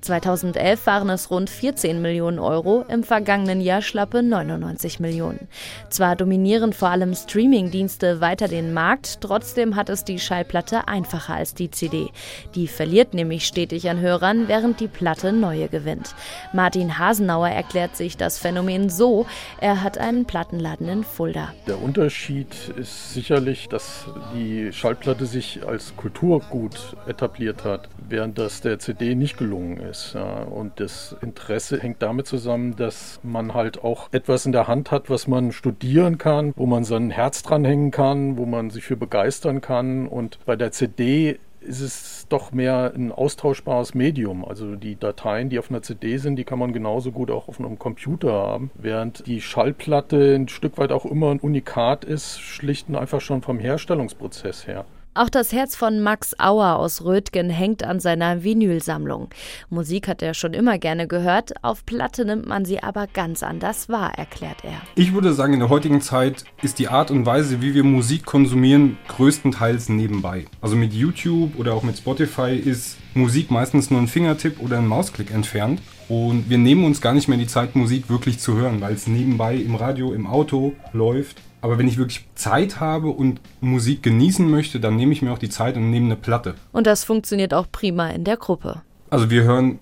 2011 0.00 0.86
waren 0.86 1.10
es 1.10 1.28
rund 1.32 1.50
14 1.50 2.00
Millionen 2.00 2.38
Euro, 2.38 2.84
im 2.88 3.02
vergangenen 3.02 3.60
Jahr 3.60 3.82
schlappe 3.82 4.22
99 4.22 5.00
Millionen. 5.00 5.48
Zwar 5.88 6.14
dominieren 6.14 6.72
vor 6.72 6.90
allem 6.90 7.16
Streamingdienste 7.16 8.20
weiter 8.20 8.46
den 8.46 8.72
Markt, 8.72 9.22
trotzdem 9.22 9.74
hat 9.74 9.88
es 9.88 10.04
die 10.04 10.20
Schallplatte 10.20 10.86
einfacher 10.86 11.34
als 11.34 11.54
die 11.54 11.72
CD. 11.72 12.10
Die 12.54 12.68
verliert 12.68 13.12
nämlich 13.12 13.44
stetig 13.44 13.90
an 13.90 13.98
Hörern, 13.98 14.46
während 14.46 14.78
die 14.78 14.86
Platte 14.86 15.32
neue 15.32 15.68
gewinnt. 15.68 16.14
Martin 16.52 16.96
Hasenauer 16.96 17.48
erklärt 17.48 17.96
sich 17.96 18.16
das 18.16 18.38
Phänomen 18.38 18.88
so, 18.88 19.26
er 19.60 19.82
hat 19.82 19.98
einen 19.98 20.26
Plattenladen 20.26 20.88
in 20.88 21.02
Fulda. 21.02 21.52
Der 21.66 21.82
Unterschied 21.82 22.54
ist 22.76 23.14
sicherlich, 23.14 23.68
dass 23.68 24.04
die 24.32 24.72
Schallplatte 24.72 25.26
sich 25.26 25.66
als 25.66 25.96
Kulturgut 25.96 26.96
etabliert 27.08 27.64
hat, 27.64 27.88
während 28.08 28.38
das 28.38 28.59
der 28.60 28.78
CD 28.78 29.14
nicht 29.14 29.38
gelungen 29.38 29.78
ist. 29.78 30.14
Ja. 30.14 30.42
Und 30.42 30.80
das 30.80 31.16
Interesse 31.20 31.78
hängt 31.80 32.02
damit 32.02 32.26
zusammen, 32.26 32.76
dass 32.76 33.20
man 33.22 33.54
halt 33.54 33.82
auch 33.82 34.08
etwas 34.12 34.46
in 34.46 34.52
der 34.52 34.68
Hand 34.68 34.90
hat, 34.90 35.10
was 35.10 35.26
man 35.26 35.52
studieren 35.52 36.18
kann, 36.18 36.52
wo 36.56 36.66
man 36.66 36.84
sein 36.84 37.10
Herz 37.10 37.42
dranhängen 37.42 37.90
kann, 37.90 38.36
wo 38.36 38.46
man 38.46 38.70
sich 38.70 38.84
für 38.84 38.96
begeistern 38.96 39.60
kann. 39.60 40.06
Und 40.06 40.38
bei 40.44 40.56
der 40.56 40.72
CD 40.72 41.38
ist 41.60 41.80
es 41.80 42.26
doch 42.28 42.52
mehr 42.52 42.92
ein 42.94 43.12
austauschbares 43.12 43.94
Medium. 43.94 44.44
Also 44.44 44.76
die 44.76 44.96
Dateien, 44.96 45.50
die 45.50 45.58
auf 45.58 45.70
einer 45.70 45.82
CD 45.82 46.16
sind, 46.16 46.36
die 46.36 46.44
kann 46.44 46.58
man 46.58 46.72
genauso 46.72 47.12
gut 47.12 47.30
auch 47.30 47.48
auf 47.48 47.60
einem 47.60 47.78
Computer 47.78 48.32
haben, 48.32 48.70
während 48.74 49.26
die 49.26 49.40
Schallplatte 49.40 50.34
ein 50.34 50.48
Stück 50.48 50.78
weit 50.78 50.92
auch 50.92 51.04
immer 51.04 51.30
ein 51.30 51.40
Unikat 51.40 52.04
ist, 52.04 52.40
schlicht 52.40 52.88
und 52.88 52.96
einfach 52.96 53.20
schon 53.20 53.42
vom 53.42 53.58
Herstellungsprozess 53.58 54.66
her. 54.66 54.84
Auch 55.12 55.28
das 55.28 55.50
Herz 55.52 55.74
von 55.74 56.00
Max 56.00 56.38
Auer 56.38 56.76
aus 56.76 57.04
Rötgen 57.04 57.50
hängt 57.50 57.82
an 57.82 57.98
seiner 57.98 58.44
Vinylsammlung. 58.44 59.28
Musik 59.68 60.06
hat 60.06 60.22
er 60.22 60.34
schon 60.34 60.54
immer 60.54 60.78
gerne 60.78 61.08
gehört, 61.08 61.52
auf 61.64 61.84
Platte 61.84 62.24
nimmt 62.24 62.46
man 62.46 62.64
sie 62.64 62.80
aber 62.80 63.08
ganz 63.08 63.42
anders 63.42 63.88
wahr, 63.88 64.16
erklärt 64.16 64.58
er. 64.62 64.80
Ich 64.94 65.12
würde 65.12 65.32
sagen, 65.32 65.54
in 65.54 65.58
der 65.58 65.68
heutigen 65.68 66.00
Zeit 66.00 66.44
ist 66.62 66.78
die 66.78 66.86
Art 66.86 67.10
und 67.10 67.26
Weise, 67.26 67.60
wie 67.60 67.74
wir 67.74 67.82
Musik 67.82 68.24
konsumieren, 68.24 68.98
größtenteils 69.08 69.88
nebenbei. 69.88 70.44
Also 70.60 70.76
mit 70.76 70.92
YouTube 70.92 71.58
oder 71.58 71.74
auch 71.74 71.82
mit 71.82 71.98
Spotify 71.98 72.54
ist 72.54 72.96
Musik 73.14 73.50
meistens 73.50 73.90
nur 73.90 73.98
ein 73.98 74.06
Fingertipp 74.06 74.60
oder 74.60 74.78
ein 74.78 74.86
Mausklick 74.86 75.32
entfernt. 75.32 75.82
Und 76.08 76.48
wir 76.48 76.58
nehmen 76.58 76.84
uns 76.84 77.00
gar 77.00 77.14
nicht 77.14 77.26
mehr 77.26 77.38
die 77.38 77.48
Zeit, 77.48 77.74
Musik 77.74 78.08
wirklich 78.10 78.38
zu 78.38 78.54
hören, 78.54 78.80
weil 78.80 78.94
es 78.94 79.08
nebenbei 79.08 79.56
im 79.56 79.74
Radio, 79.74 80.12
im 80.12 80.28
Auto 80.28 80.74
läuft. 80.92 81.42
Aber 81.60 81.78
wenn 81.78 81.88
ich 81.88 81.98
wirklich 81.98 82.26
Zeit 82.34 82.80
habe 82.80 83.08
und 83.08 83.40
Musik 83.60 84.02
genießen 84.02 84.48
möchte, 84.50 84.80
dann 84.80 84.96
nehme 84.96 85.12
ich 85.12 85.22
mir 85.22 85.32
auch 85.32 85.38
die 85.38 85.50
Zeit 85.50 85.76
und 85.76 85.90
nehme 85.90 86.06
eine 86.06 86.16
Platte. 86.16 86.54
Und 86.72 86.86
das 86.86 87.04
funktioniert 87.04 87.54
auch 87.54 87.66
prima 87.70 88.08
in 88.10 88.24
der 88.24 88.36
Gruppe. 88.36 88.82
Also 89.10 89.30
wir 89.30 89.42
hören 89.42 89.80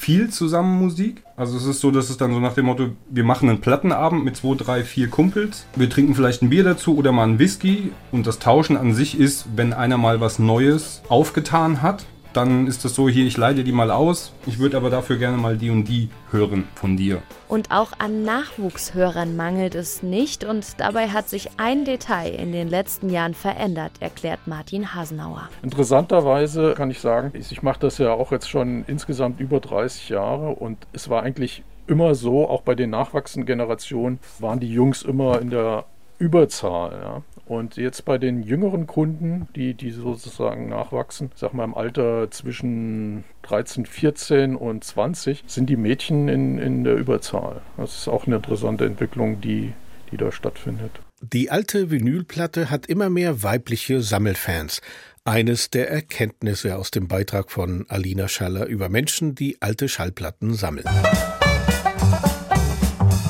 viel 0.00 0.30
zusammen 0.30 0.78
Musik. 0.78 1.22
Also 1.36 1.58
es 1.58 1.66
ist 1.66 1.80
so, 1.80 1.90
dass 1.90 2.08
es 2.08 2.16
dann 2.16 2.32
so 2.32 2.40
nach 2.40 2.54
dem 2.54 2.66
Motto, 2.66 2.88
wir 3.10 3.22
machen 3.22 3.50
einen 3.50 3.60
Plattenabend 3.60 4.24
mit 4.24 4.36
zwei, 4.36 4.54
drei, 4.54 4.82
vier 4.82 5.08
Kumpels. 5.08 5.66
Wir 5.76 5.90
trinken 5.90 6.14
vielleicht 6.14 6.40
ein 6.42 6.48
Bier 6.48 6.64
dazu 6.64 6.96
oder 6.96 7.12
mal 7.12 7.24
einen 7.24 7.38
Whisky. 7.38 7.92
Und 8.10 8.26
das 8.26 8.38
Tauschen 8.38 8.78
an 8.78 8.94
sich 8.94 9.18
ist, 9.18 9.46
wenn 9.56 9.74
einer 9.74 9.98
mal 9.98 10.20
was 10.20 10.38
Neues 10.38 11.02
aufgetan 11.10 11.82
hat, 11.82 12.06
dann 12.32 12.66
ist 12.66 12.84
das 12.84 12.94
so, 12.94 13.08
hier, 13.08 13.26
ich 13.26 13.36
leide 13.36 13.64
die 13.64 13.72
mal 13.72 13.90
aus. 13.90 14.32
Ich 14.46 14.58
würde 14.58 14.76
aber 14.76 14.90
dafür 14.90 15.16
gerne 15.16 15.36
mal 15.36 15.56
die 15.56 15.70
und 15.70 15.84
die 15.84 16.10
hören 16.30 16.68
von 16.74 16.96
dir. 16.96 17.22
Und 17.48 17.70
auch 17.70 17.92
an 17.98 18.22
Nachwuchshörern 18.22 19.36
mangelt 19.36 19.74
es 19.74 20.02
nicht 20.02 20.44
und 20.44 20.80
dabei 20.80 21.08
hat 21.08 21.28
sich 21.28 21.50
ein 21.56 21.84
Detail 21.84 22.34
in 22.34 22.52
den 22.52 22.68
letzten 22.68 23.10
Jahren 23.10 23.34
verändert, 23.34 23.92
erklärt 24.00 24.40
Martin 24.46 24.94
Hasenauer. 24.94 25.48
Interessanterweise 25.62 26.74
kann 26.74 26.90
ich 26.90 27.00
sagen, 27.00 27.32
ich 27.34 27.62
mache 27.62 27.80
das 27.80 27.98
ja 27.98 28.12
auch 28.12 28.30
jetzt 28.30 28.48
schon 28.48 28.84
insgesamt 28.86 29.40
über 29.40 29.60
30 29.60 30.10
Jahre 30.10 30.50
und 30.50 30.78
es 30.92 31.08
war 31.08 31.22
eigentlich 31.22 31.64
immer 31.86 32.14
so, 32.14 32.48
auch 32.48 32.62
bei 32.62 32.76
den 32.76 32.90
nachwachsenden 32.90 33.46
Generationen 33.46 34.20
waren 34.38 34.60
die 34.60 34.72
Jungs 34.72 35.02
immer 35.02 35.40
in 35.40 35.50
der 35.50 35.84
Überzahl. 36.18 37.00
Ja. 37.02 37.22
Und 37.50 37.76
jetzt 37.76 38.04
bei 38.04 38.16
den 38.16 38.44
jüngeren 38.44 38.86
Kunden, 38.86 39.48
die, 39.56 39.74
die 39.74 39.90
sozusagen 39.90 40.68
nachwachsen, 40.68 41.32
sag 41.34 41.52
mal 41.52 41.64
im 41.64 41.74
Alter 41.74 42.30
zwischen 42.30 43.24
13, 43.42 43.86
14 43.86 44.54
und 44.54 44.84
20, 44.84 45.42
sind 45.48 45.68
die 45.68 45.74
Mädchen 45.74 46.28
in, 46.28 46.58
in 46.58 46.84
der 46.84 46.94
Überzahl. 46.94 47.60
Das 47.76 47.96
ist 47.96 48.06
auch 48.06 48.28
eine 48.28 48.36
interessante 48.36 48.86
Entwicklung, 48.86 49.40
die, 49.40 49.72
die 50.12 50.16
da 50.16 50.30
stattfindet. 50.30 50.92
Die 51.22 51.50
alte 51.50 51.90
Vinylplatte 51.90 52.70
hat 52.70 52.86
immer 52.86 53.10
mehr 53.10 53.42
weibliche 53.42 54.00
Sammelfans. 54.00 54.80
Eines 55.24 55.70
der 55.70 55.90
Erkenntnisse 55.90 56.76
aus 56.76 56.92
dem 56.92 57.08
Beitrag 57.08 57.50
von 57.50 57.84
Alina 57.88 58.28
Schaller 58.28 58.66
über 58.66 58.88
Menschen, 58.88 59.34
die 59.34 59.60
alte 59.60 59.88
Schallplatten 59.88 60.54
sammeln. 60.54 60.86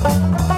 Doch 0.03 0.50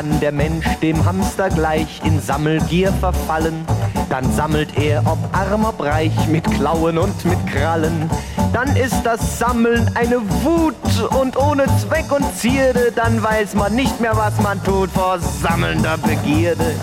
kann 0.00 0.18
der 0.20 0.32
Mensch 0.32 0.64
dem 0.80 1.04
Hamster 1.04 1.50
gleich 1.50 2.00
in 2.04 2.22
Sammelgier 2.22 2.90
verfallen. 2.90 3.66
Dann 4.08 4.32
sammelt 4.32 4.78
er, 4.78 5.02
ob 5.04 5.18
arm, 5.32 5.66
ob 5.66 5.82
reich, 5.82 6.26
mit 6.26 6.42
Klauen 6.52 6.96
und 6.96 7.22
mit 7.26 7.38
Krallen. 7.46 8.08
Dann 8.54 8.74
ist 8.76 9.02
das 9.04 9.38
Sammeln 9.38 9.90
eine 9.94 10.22
Wut 10.42 10.74
und 11.20 11.36
ohne 11.36 11.66
Zweck 11.76 12.10
und 12.10 12.24
Zierde. 12.34 12.92
Dann 12.96 13.22
weiß 13.22 13.54
man 13.54 13.74
nicht 13.74 14.00
mehr, 14.00 14.16
was 14.16 14.40
man 14.40 14.62
tut 14.64 14.90
vor 14.90 15.18
sammelnder 15.18 15.98
Begierde. 15.98 16.74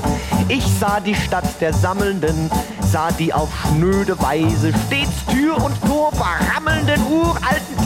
Ich 0.47 0.65
sah 0.79 0.99
die 0.99 1.15
Stadt 1.15 1.59
der 1.59 1.73
Sammelnden, 1.73 2.51
sah 2.81 3.09
die 3.17 3.33
auf 3.33 3.49
schnöde 3.65 4.21
Weise 4.21 4.71
stets 4.85 5.25
Tür 5.25 5.55
und 5.55 5.73
Tor 5.87 6.11
verrammelnden 6.11 7.01
uralten 7.11 7.76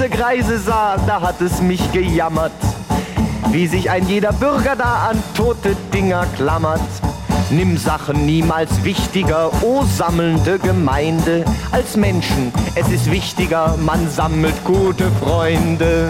diese 0.00 0.16
Greise 0.16 0.58
sah, 0.58 0.96
da 1.06 1.20
hat 1.20 1.42
es 1.42 1.60
mich 1.60 1.92
gejammert, 1.92 2.52
wie 3.50 3.66
sich 3.66 3.90
ein 3.90 4.08
jeder 4.08 4.32
Bürger 4.32 4.74
da 4.74 5.10
an 5.10 5.22
tote 5.36 5.76
Dinger 5.92 6.24
klammert. 6.36 6.80
Nimm 7.50 7.76
Sachen 7.76 8.24
niemals 8.24 8.82
wichtiger, 8.82 9.50
o 9.62 9.84
sammelnde 9.84 10.58
Gemeinde, 10.58 11.44
als 11.70 11.98
Menschen. 11.98 12.50
Es 12.76 12.88
ist 12.88 13.10
wichtiger, 13.10 13.76
man 13.76 14.08
sammelt 14.08 14.54
gute 14.64 15.10
Freunde. 15.22 16.08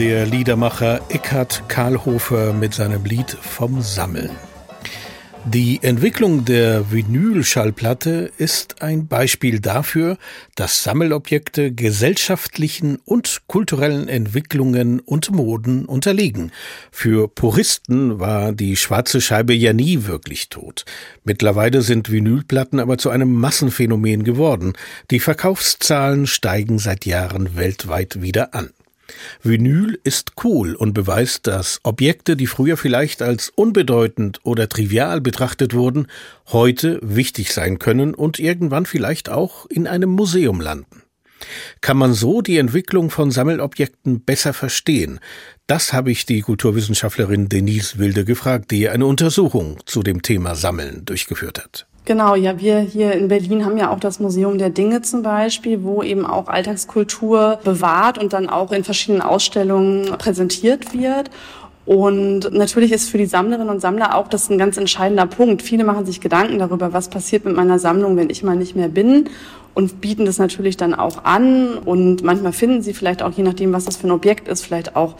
Der 0.00 0.26
Liedermacher 0.26 1.00
Eckhard 1.10 1.62
Karlhofer 1.68 2.52
mit 2.52 2.74
seinem 2.74 3.04
Lied 3.04 3.38
vom 3.40 3.82
Sammeln. 3.82 4.49
Die 5.46 5.80
Entwicklung 5.82 6.44
der 6.44 6.92
Vinylschallplatte 6.92 8.30
ist 8.36 8.82
ein 8.82 9.08
Beispiel 9.08 9.58
dafür, 9.58 10.18
dass 10.54 10.84
Sammelobjekte 10.84 11.72
gesellschaftlichen 11.72 12.98
und 13.04 13.42
kulturellen 13.46 14.06
Entwicklungen 14.06 15.00
und 15.00 15.30
Moden 15.30 15.86
unterliegen. 15.86 16.52
Für 16.92 17.26
Puristen 17.26 18.20
war 18.20 18.52
die 18.52 18.76
schwarze 18.76 19.22
Scheibe 19.22 19.54
ja 19.54 19.72
nie 19.72 20.04
wirklich 20.04 20.50
tot. 20.50 20.84
Mittlerweile 21.24 21.80
sind 21.80 22.10
Vinylplatten 22.12 22.78
aber 22.78 22.98
zu 22.98 23.08
einem 23.08 23.32
Massenphänomen 23.32 24.24
geworden. 24.24 24.74
Die 25.10 25.20
Verkaufszahlen 25.20 26.26
steigen 26.26 26.78
seit 26.78 27.06
Jahren 27.06 27.56
weltweit 27.56 28.20
wieder 28.20 28.54
an. 28.54 28.70
Vinyl 29.42 29.98
ist 30.04 30.32
cool 30.44 30.74
und 30.74 30.94
beweist, 30.94 31.46
dass 31.46 31.80
Objekte, 31.82 32.36
die 32.36 32.46
früher 32.46 32.76
vielleicht 32.76 33.22
als 33.22 33.50
unbedeutend 33.50 34.40
oder 34.42 34.68
trivial 34.68 35.20
betrachtet 35.20 35.74
wurden, 35.74 36.06
heute 36.48 36.98
wichtig 37.02 37.52
sein 37.52 37.78
können 37.78 38.14
und 38.14 38.38
irgendwann 38.38 38.86
vielleicht 38.86 39.28
auch 39.28 39.66
in 39.66 39.86
einem 39.86 40.10
Museum 40.10 40.60
landen. 40.60 41.02
Kann 41.80 41.96
man 41.96 42.12
so 42.12 42.42
die 42.42 42.58
Entwicklung 42.58 43.10
von 43.10 43.30
Sammelobjekten 43.30 44.22
besser 44.24 44.52
verstehen? 44.52 45.20
Das 45.66 45.92
habe 45.92 46.10
ich 46.10 46.26
die 46.26 46.42
Kulturwissenschaftlerin 46.42 47.48
Denise 47.48 47.98
Wilde 47.98 48.24
gefragt, 48.24 48.70
die 48.70 48.88
eine 48.88 49.06
Untersuchung 49.06 49.78
zu 49.86 50.02
dem 50.02 50.22
Thema 50.22 50.54
Sammeln 50.54 51.04
durchgeführt 51.04 51.58
hat. 51.62 51.86
Genau, 52.10 52.34
ja, 52.34 52.58
wir 52.58 52.80
hier 52.80 53.12
in 53.12 53.28
Berlin 53.28 53.64
haben 53.64 53.76
ja 53.76 53.92
auch 53.92 54.00
das 54.00 54.18
Museum 54.18 54.58
der 54.58 54.70
Dinge 54.70 55.00
zum 55.00 55.22
Beispiel, 55.22 55.84
wo 55.84 56.02
eben 56.02 56.26
auch 56.26 56.48
Alltagskultur 56.48 57.60
bewahrt 57.62 58.18
und 58.18 58.32
dann 58.32 58.50
auch 58.50 58.72
in 58.72 58.82
verschiedenen 58.82 59.22
Ausstellungen 59.22 60.06
präsentiert 60.18 60.92
wird. 60.92 61.30
Und 61.86 62.52
natürlich 62.52 62.90
ist 62.90 63.10
für 63.10 63.18
die 63.18 63.26
Sammlerinnen 63.26 63.68
und 63.68 63.78
Sammler 63.78 64.16
auch 64.16 64.26
das 64.26 64.50
ein 64.50 64.58
ganz 64.58 64.76
entscheidender 64.76 65.26
Punkt. 65.26 65.62
Viele 65.62 65.84
machen 65.84 66.04
sich 66.04 66.20
Gedanken 66.20 66.58
darüber, 66.58 66.92
was 66.92 67.10
passiert 67.10 67.44
mit 67.44 67.54
meiner 67.54 67.78
Sammlung, 67.78 68.16
wenn 68.16 68.28
ich 68.28 68.42
mal 68.42 68.56
nicht 68.56 68.74
mehr 68.74 68.88
bin 68.88 69.28
und 69.74 70.00
bieten 70.00 70.24
das 70.24 70.38
natürlich 70.38 70.76
dann 70.76 70.94
auch 70.94 71.22
an. 71.22 71.78
Und 71.78 72.24
manchmal 72.24 72.52
finden 72.52 72.82
sie 72.82 72.92
vielleicht 72.92 73.22
auch, 73.22 73.30
je 73.30 73.44
nachdem, 73.44 73.72
was 73.72 73.84
das 73.84 73.96
für 73.96 74.08
ein 74.08 74.10
Objekt 74.10 74.48
ist, 74.48 74.64
vielleicht 74.64 74.96
auch 74.96 75.14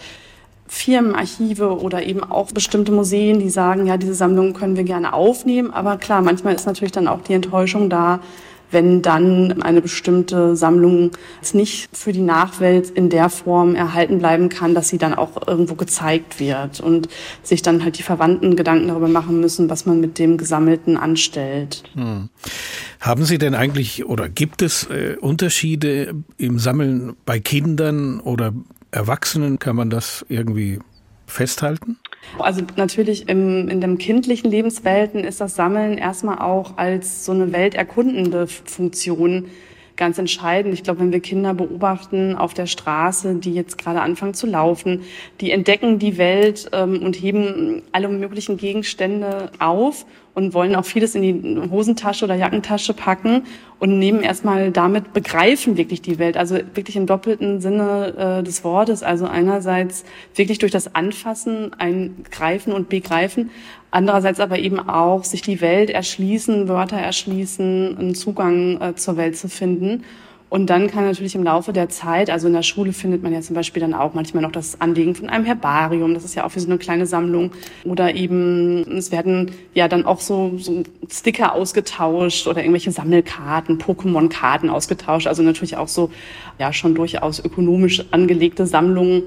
Firmenarchive 0.71 1.81
oder 1.81 2.05
eben 2.05 2.23
auch 2.23 2.53
bestimmte 2.53 2.93
Museen, 2.93 3.41
die 3.41 3.51
sagen, 3.51 3.87
ja, 3.87 3.97
diese 3.97 4.15
Sammlungen 4.15 4.55
können 4.55 4.77
wir 4.77 4.85
gerne 4.85 5.13
aufnehmen. 5.13 5.73
Aber 5.73 5.97
klar, 5.97 6.23
manchmal 6.23 6.55
ist 6.55 6.65
natürlich 6.65 6.93
dann 6.93 7.09
auch 7.09 7.23
die 7.23 7.35
Enttäuschung 7.35 7.91
da, 7.91 8.21
wenn 8.71 9.03
dann 9.03 9.63
eine 9.63 9.83
bestimmte 9.83 10.55
Sammlung 10.55 11.11
nicht 11.53 11.89
für 11.93 12.13
die 12.13 12.21
Nachwelt 12.21 12.89
in 12.91 13.09
der 13.09 13.29
Form 13.29 13.75
erhalten 13.75 14.21
bleiben 14.21 14.49
kann, 14.49 14.77
dass 14.77 14.89
sie 14.89 14.99
dann 14.99 15.13
auch 15.13 15.49
irgendwo 15.49 15.75
gezeigt 15.75 16.39
wird 16.39 16.79
und 16.79 17.09
sich 17.43 17.63
dann 17.63 17.83
halt 17.83 17.99
die 17.99 18.05
Verwandten 18.05 18.55
Gedanken 18.55 18.87
darüber 18.87 19.09
machen 19.09 19.41
müssen, 19.41 19.69
was 19.69 19.87
man 19.87 20.01
mit 20.01 20.21
dem 20.21 20.39
Gesammelten 20.39 20.97
anstellt. 20.97 21.83
Hm. 21.95 22.29
Haben 23.01 23.25
Sie 23.25 23.39
denn 23.39 23.57
eigentlich 23.57 24.07
oder 24.07 24.29
gibt 24.29 24.63
es 24.63 24.85
äh, 24.85 25.17
Unterschiede 25.21 26.15
im 26.37 26.61
Sammeln 26.61 27.17
bei 27.27 27.41
Kindern 27.41 28.21
oder 28.21 28.53
Erwachsenen 28.91 29.59
kann 29.59 29.77
man 29.77 29.91
das 29.91 30.25
irgendwie 30.29 30.81
festhalten? 31.27 31.99
Also 32.39 32.63
natürlich 32.77 33.29
im, 33.29 33.69
in 33.69 33.81
den 33.81 33.99
kindlichen 33.99 34.51
Lebenswelten 34.51 35.25
ist 35.25 35.41
das 35.41 35.55
Sammeln 35.55 35.97
erstmal 35.97 36.39
auch 36.39 36.77
als 36.77 37.25
so 37.25 37.33
eine 37.33 37.53
welterkundende 37.53 38.47
Funktion 38.47 39.47
ganz 40.01 40.19
entscheidend. 40.19 40.75
Ich 40.75 40.83
glaube, 40.83 40.99
wenn 41.01 41.13
wir 41.13 41.21
Kinder 41.21 41.55
beobachten 41.55 42.35
auf 42.35 42.55
der 42.55 42.67
Straße, 42.67 43.37
die 43.37 43.55
jetzt 43.55 43.79
gerade 43.79 44.01
anfangen 44.01 44.35
zu 44.35 44.49
laufen, 44.49 45.03
die 45.41 45.53
entdecken 45.53 46.01
die 46.01 46.19
Welt 46.19 46.71
ähm, 46.73 47.03
und 47.03 47.15
heben 47.15 47.83
alle 47.93 48.09
möglichen 48.09 48.57
Gegenstände 48.57 49.53
auf 49.61 50.07
und 50.35 50.55
wollen 50.55 50.75
auch 50.75 50.85
vieles 50.85 51.15
in 51.15 51.23
die 51.23 51.71
Hosentasche 51.71 52.25
oder 52.25 52.35
Jackentasche 52.35 52.95
packen 52.95 53.43
und 53.79 53.99
nehmen 53.99 54.23
erstmal 54.23 54.71
damit, 54.71 55.13
begreifen 55.13 55.77
wirklich 55.77 56.01
die 56.01 56.19
Welt, 56.19 56.37
also 56.37 56.57
wirklich 56.75 56.97
im 56.97 57.07
doppelten 57.07 57.61
Sinne 57.61 58.39
äh, 58.41 58.43
des 58.43 58.65
Wortes. 58.65 59.03
Also 59.03 59.27
einerseits 59.27 60.05
wirklich 60.35 60.59
durch 60.59 60.73
das 60.73 60.95
Anfassen 60.95 61.73
ein 61.79 62.25
Greifen 62.31 62.73
und 62.73 62.89
Begreifen, 62.89 63.51
andererseits 63.91 64.41
aber 64.41 64.59
eben 64.59 64.79
auch 64.79 65.25
sich 65.25 65.43
die 65.43 65.61
Welt 65.61 65.91
erschließen, 65.91 66.69
Wörter 66.69 66.99
erschließen, 66.99 67.97
einen 67.99 68.15
Zugang 68.15 68.81
äh, 68.81 68.95
zur 68.95 69.17
Welt 69.17 69.37
zu 69.37 69.49
finden. 69.49 70.05
Und 70.51 70.69
dann 70.69 70.91
kann 70.91 71.05
natürlich 71.05 71.37
im 71.37 71.45
Laufe 71.45 71.73
der 71.73 71.89
Zeit, 71.91 72.29
also 72.29 72.49
in 72.49 72.53
der 72.53 72.65
Schule 72.65 72.93
findet 72.93 73.23
man 73.23 73.33
ja 73.33 73.41
zum 73.41 73.55
Beispiel 73.55 73.81
dann 73.81 73.95
auch 73.95 74.15
manchmal 74.15 74.43
noch 74.43 74.51
das 74.51 74.81
Anlegen 74.81 75.15
von 75.15 75.29
einem 75.31 75.45
Herbarium, 75.45 76.13
das 76.13 76.25
ist 76.25 76.35
ja 76.35 76.45
auch 76.45 76.53
wie 76.57 76.59
so 76.59 76.67
eine 76.67 76.77
kleine 76.77 77.07
Sammlung. 77.07 77.53
Oder 77.85 78.17
eben, 78.17 78.83
es 78.97 79.13
werden 79.13 79.53
ja 79.75 79.87
dann 79.87 80.05
auch 80.05 80.19
so, 80.19 80.59
so 80.59 80.83
Sticker 81.09 81.55
ausgetauscht 81.55 82.49
oder 82.49 82.63
irgendwelche 82.63 82.91
Sammelkarten, 82.91 83.79
Pokémon-Karten 83.79 84.71
ausgetauscht. 84.71 85.29
Also 85.29 85.45
natürlich 85.45 85.77
auch 85.77 85.87
so, 85.87 86.11
ja, 86.59 86.73
schon 86.73 86.97
durchaus 86.97 87.39
ökonomisch 87.39 88.05
angelegte 88.11 88.67
Sammlungen. 88.67 89.23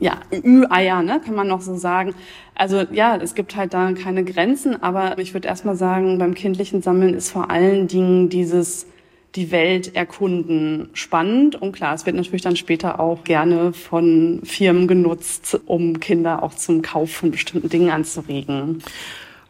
Ja, 0.00 0.20
Ü-Eier, 0.32 1.02
ne, 1.02 1.20
kann 1.24 1.34
man 1.34 1.48
noch 1.48 1.60
so 1.60 1.76
sagen. 1.76 2.14
Also 2.54 2.82
ja, 2.92 3.16
es 3.16 3.34
gibt 3.34 3.56
halt 3.56 3.74
da 3.74 3.92
keine 3.92 4.24
Grenzen, 4.24 4.82
aber 4.82 5.18
ich 5.18 5.34
würde 5.34 5.48
erstmal 5.48 5.76
sagen, 5.76 6.18
beim 6.18 6.34
kindlichen 6.34 6.82
Sammeln 6.82 7.14
ist 7.14 7.30
vor 7.30 7.50
allen 7.50 7.88
Dingen 7.88 8.28
dieses 8.28 8.86
die 9.34 9.50
Welt 9.50 9.94
erkunden 9.94 10.88
spannend. 10.94 11.54
Und 11.56 11.72
klar, 11.72 11.94
es 11.94 12.06
wird 12.06 12.16
natürlich 12.16 12.42
dann 12.42 12.56
später 12.56 12.98
auch 12.98 13.24
gerne 13.24 13.72
von 13.72 14.40
Firmen 14.44 14.88
genutzt, 14.88 15.60
um 15.66 16.00
Kinder 16.00 16.42
auch 16.42 16.54
zum 16.54 16.82
Kauf 16.82 17.10
von 17.10 17.30
bestimmten 17.30 17.68
Dingen 17.68 17.90
anzuregen. 17.90 18.82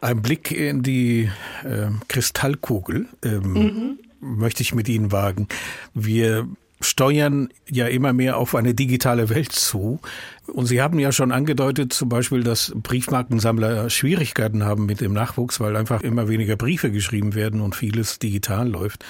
Ein 0.01 0.21
Blick 0.21 0.51
in 0.51 0.83
die 0.83 1.29
äh, 1.63 1.87
Kristallkugel 2.07 3.07
ähm, 3.23 3.53
mhm. 3.53 3.99
möchte 4.19 4.63
ich 4.63 4.73
mit 4.73 4.87
Ihnen 4.87 5.11
wagen. 5.11 5.47
Wir 5.93 6.47
steuern 6.81 7.49
ja 7.69 7.87
immer 7.87 8.13
mehr 8.13 8.37
auf 8.37 8.55
eine 8.55 8.73
digitale 8.73 9.29
Welt 9.29 9.51
zu. 9.51 9.99
Und 10.47 10.65
Sie 10.65 10.81
haben 10.81 10.99
ja 10.99 11.11
schon 11.11 11.31
angedeutet, 11.31 11.93
zum 11.93 12.09
Beispiel, 12.09 12.43
dass 12.43 12.73
Briefmarkensammler 12.75 13.89
Schwierigkeiten 13.89 14.63
haben 14.63 14.85
mit 14.85 15.01
dem 15.01 15.13
Nachwuchs, 15.13 15.59
weil 15.59 15.75
einfach 15.75 16.01
immer 16.01 16.27
weniger 16.29 16.55
Briefe 16.55 16.91
geschrieben 16.91 17.35
werden 17.35 17.61
und 17.61 17.75
vieles 17.75 18.19
digital 18.19 18.69
läuft. 18.69 19.05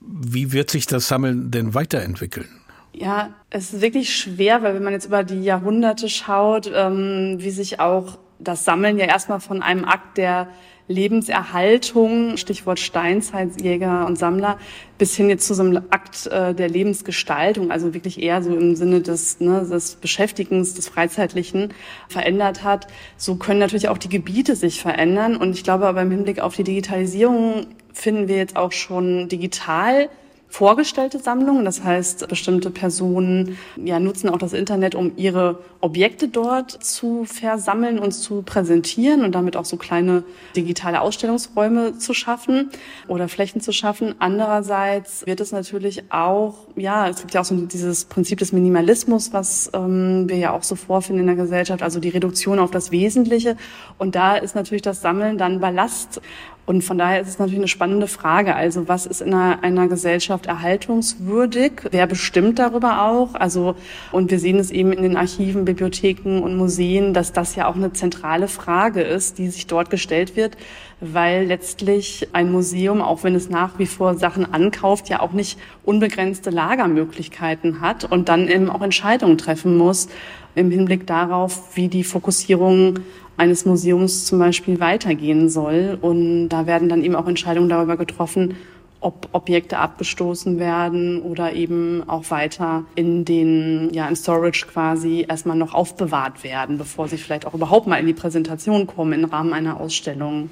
Wie 0.00 0.52
wird 0.52 0.70
sich 0.70 0.86
das 0.86 1.08
Sammeln 1.08 1.50
denn 1.50 1.74
weiterentwickeln? 1.74 2.48
Ja, 2.92 3.30
es 3.50 3.72
ist 3.72 3.80
wirklich 3.80 4.14
schwer, 4.14 4.62
weil 4.62 4.74
wenn 4.74 4.82
man 4.82 4.92
jetzt 4.92 5.06
über 5.06 5.24
die 5.24 5.42
Jahrhunderte 5.42 6.08
schaut, 6.08 6.70
ähm, 6.72 7.36
wie 7.38 7.50
sich 7.50 7.80
auch 7.80 8.18
das 8.38 8.64
Sammeln 8.64 8.98
ja 8.98 9.06
erstmal 9.06 9.40
von 9.40 9.62
einem 9.62 9.84
Akt 9.84 10.18
der 10.18 10.48
Lebenserhaltung, 10.92 12.36
Stichwort 12.36 12.78
Steinzeitjäger 12.78 14.06
und 14.06 14.16
Sammler, 14.16 14.58
bis 14.98 15.16
hin 15.16 15.28
jetzt 15.28 15.46
zu 15.46 15.54
so 15.54 15.62
einem 15.62 15.82
Akt 15.90 16.26
äh, 16.26 16.54
der 16.54 16.68
Lebensgestaltung, 16.68 17.70
also 17.70 17.94
wirklich 17.94 18.22
eher 18.22 18.42
so 18.42 18.54
im 18.54 18.76
Sinne 18.76 19.00
des, 19.00 19.40
ne, 19.40 19.66
des 19.68 19.96
Beschäftigens, 19.96 20.74
des 20.74 20.88
Freizeitlichen 20.88 21.74
verändert 22.08 22.62
hat. 22.62 22.86
So 23.16 23.36
können 23.36 23.58
natürlich 23.58 23.88
auch 23.88 23.98
die 23.98 24.08
Gebiete 24.08 24.54
sich 24.54 24.80
verändern. 24.80 25.36
Und 25.36 25.54
ich 25.54 25.64
glaube 25.64 25.86
aber 25.86 26.02
im 26.02 26.10
Hinblick 26.10 26.40
auf 26.40 26.54
die 26.54 26.64
Digitalisierung 26.64 27.66
finden 27.92 28.28
wir 28.28 28.36
jetzt 28.36 28.56
auch 28.56 28.72
schon 28.72 29.28
digital 29.28 30.08
vorgestellte 30.52 31.18
Sammlungen. 31.18 31.64
Das 31.64 31.82
heißt, 31.82 32.28
bestimmte 32.28 32.70
Personen 32.70 33.56
ja, 33.82 33.98
nutzen 33.98 34.28
auch 34.28 34.36
das 34.36 34.52
Internet, 34.52 34.94
um 34.94 35.12
ihre 35.16 35.60
Objekte 35.80 36.28
dort 36.28 36.70
zu 36.70 37.24
versammeln 37.24 37.98
und 37.98 38.12
zu 38.12 38.42
präsentieren 38.42 39.24
und 39.24 39.34
damit 39.34 39.56
auch 39.56 39.64
so 39.64 39.78
kleine 39.78 40.24
digitale 40.54 41.00
Ausstellungsräume 41.00 41.96
zu 41.96 42.12
schaffen 42.12 42.68
oder 43.08 43.28
Flächen 43.28 43.62
zu 43.62 43.72
schaffen. 43.72 44.14
Andererseits 44.18 45.24
wird 45.26 45.40
es 45.40 45.52
natürlich 45.52 46.12
auch, 46.12 46.66
ja, 46.76 47.08
es 47.08 47.20
gibt 47.20 47.32
ja 47.32 47.40
auch 47.40 47.46
so 47.46 47.56
dieses 47.56 48.04
Prinzip 48.04 48.38
des 48.38 48.52
Minimalismus, 48.52 49.32
was 49.32 49.70
ähm, 49.72 50.28
wir 50.28 50.36
ja 50.36 50.52
auch 50.52 50.64
so 50.64 50.76
vorfinden 50.76 51.20
in 51.20 51.28
der 51.28 51.36
Gesellschaft, 51.36 51.82
also 51.82 51.98
die 51.98 52.10
Reduktion 52.10 52.58
auf 52.58 52.70
das 52.70 52.90
Wesentliche. 52.90 53.56
Und 53.96 54.14
da 54.16 54.36
ist 54.36 54.54
natürlich 54.54 54.82
das 54.82 55.00
Sammeln 55.00 55.38
dann 55.38 55.60
Ballast 55.60 56.20
und 56.64 56.84
von 56.84 56.96
daher 56.96 57.20
ist 57.20 57.28
es 57.28 57.38
natürlich 57.40 57.58
eine 57.58 57.68
spannende 57.68 58.06
Frage. 58.06 58.54
Also 58.54 58.86
was 58.86 59.04
ist 59.06 59.20
in 59.20 59.34
einer, 59.34 59.64
einer, 59.64 59.88
Gesellschaft 59.88 60.46
erhaltungswürdig? 60.46 61.72
Wer 61.90 62.06
bestimmt 62.06 62.60
darüber 62.60 63.02
auch? 63.02 63.34
Also, 63.34 63.74
und 64.12 64.30
wir 64.30 64.38
sehen 64.38 64.60
es 64.60 64.70
eben 64.70 64.92
in 64.92 65.02
den 65.02 65.16
Archiven, 65.16 65.64
Bibliotheken 65.64 66.40
und 66.40 66.56
Museen, 66.56 67.14
dass 67.14 67.32
das 67.32 67.56
ja 67.56 67.66
auch 67.66 67.74
eine 67.74 67.92
zentrale 67.92 68.46
Frage 68.46 69.02
ist, 69.02 69.38
die 69.38 69.48
sich 69.48 69.66
dort 69.66 69.90
gestellt 69.90 70.36
wird, 70.36 70.56
weil 71.00 71.46
letztlich 71.46 72.28
ein 72.32 72.52
Museum, 72.52 73.02
auch 73.02 73.24
wenn 73.24 73.34
es 73.34 73.50
nach 73.50 73.80
wie 73.80 73.86
vor 73.86 74.14
Sachen 74.14 74.54
ankauft, 74.54 75.08
ja 75.08 75.18
auch 75.18 75.32
nicht 75.32 75.58
unbegrenzte 75.82 76.50
Lagermöglichkeiten 76.50 77.80
hat 77.80 78.04
und 78.04 78.28
dann 78.28 78.46
eben 78.46 78.70
auch 78.70 78.82
Entscheidungen 78.82 79.36
treffen 79.36 79.76
muss 79.76 80.08
im 80.54 80.70
Hinblick 80.70 81.06
darauf, 81.06 81.76
wie 81.76 81.88
die 81.88 82.04
Fokussierung 82.04 83.00
eines 83.36 83.64
Museums 83.64 84.26
zum 84.26 84.38
Beispiel 84.38 84.80
weitergehen 84.80 85.48
soll. 85.48 85.98
Und 86.00 86.48
da 86.48 86.66
werden 86.66 86.88
dann 86.88 87.02
eben 87.02 87.14
auch 87.14 87.26
Entscheidungen 87.26 87.68
darüber 87.68 87.96
getroffen, 87.96 88.56
ob 89.00 89.28
Objekte 89.32 89.78
abgestoßen 89.78 90.58
werden 90.58 91.20
oder 91.22 91.52
eben 91.52 92.08
auch 92.08 92.30
weiter 92.30 92.84
in 92.94 93.24
den, 93.24 93.90
ja, 93.92 94.08
in 94.08 94.16
Storage 94.16 94.66
quasi 94.66 95.26
erstmal 95.28 95.56
noch 95.56 95.74
aufbewahrt 95.74 96.44
werden, 96.44 96.78
bevor 96.78 97.08
sie 97.08 97.16
vielleicht 97.16 97.46
auch 97.46 97.54
überhaupt 97.54 97.86
mal 97.86 97.96
in 97.96 98.06
die 98.06 98.12
Präsentation 98.12 98.86
kommen 98.86 99.12
im 99.12 99.24
Rahmen 99.24 99.52
einer 99.52 99.80
Ausstellung 99.80 100.50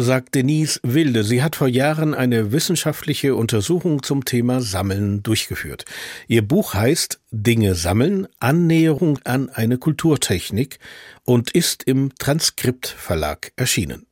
sagt 0.00 0.36
Denise 0.36 0.78
Wilde. 0.84 1.24
Sie 1.24 1.42
hat 1.42 1.56
vor 1.56 1.66
Jahren 1.66 2.14
eine 2.14 2.52
wissenschaftliche 2.52 3.34
Untersuchung 3.34 4.04
zum 4.04 4.24
Thema 4.24 4.60
Sammeln 4.60 5.24
durchgeführt. 5.24 5.84
Ihr 6.28 6.46
Buch 6.46 6.74
heißt 6.74 7.20
Dinge 7.32 7.74
sammeln, 7.74 8.28
Annäherung 8.38 9.18
an 9.24 9.50
eine 9.50 9.76
Kulturtechnik 9.76 10.78
und 11.24 11.50
ist 11.50 11.82
im 11.82 12.14
Transkript 12.16 12.86
Verlag 12.86 13.52
erschienen. 13.56 14.06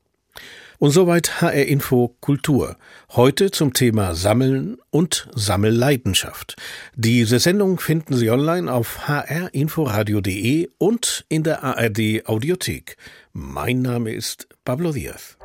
Und 0.79 0.91
soweit 0.91 1.41
HR 1.41 1.65
Info 1.67 2.17
Kultur. 2.21 2.77
Heute 3.13 3.51
zum 3.51 3.73
Thema 3.73 4.15
Sammeln 4.15 4.79
und 4.91 5.29
Sammelleidenschaft. 5.35 6.57
Diese 6.97 7.39
Sendung 7.39 7.79
finden 7.79 8.15
Sie 8.15 8.29
online 8.29 8.71
auf 8.71 9.09
hrinforadio.de 9.09 10.69
und 10.79 11.25
in 11.29 11.45
der 11.45 11.63
ARD 11.63 12.27
Audiothek. 12.27 12.97
Mein 13.33 13.81
Name 13.81 14.13
ist 14.13 14.49
Pablo 14.65 14.93
Diaz. 14.93 15.39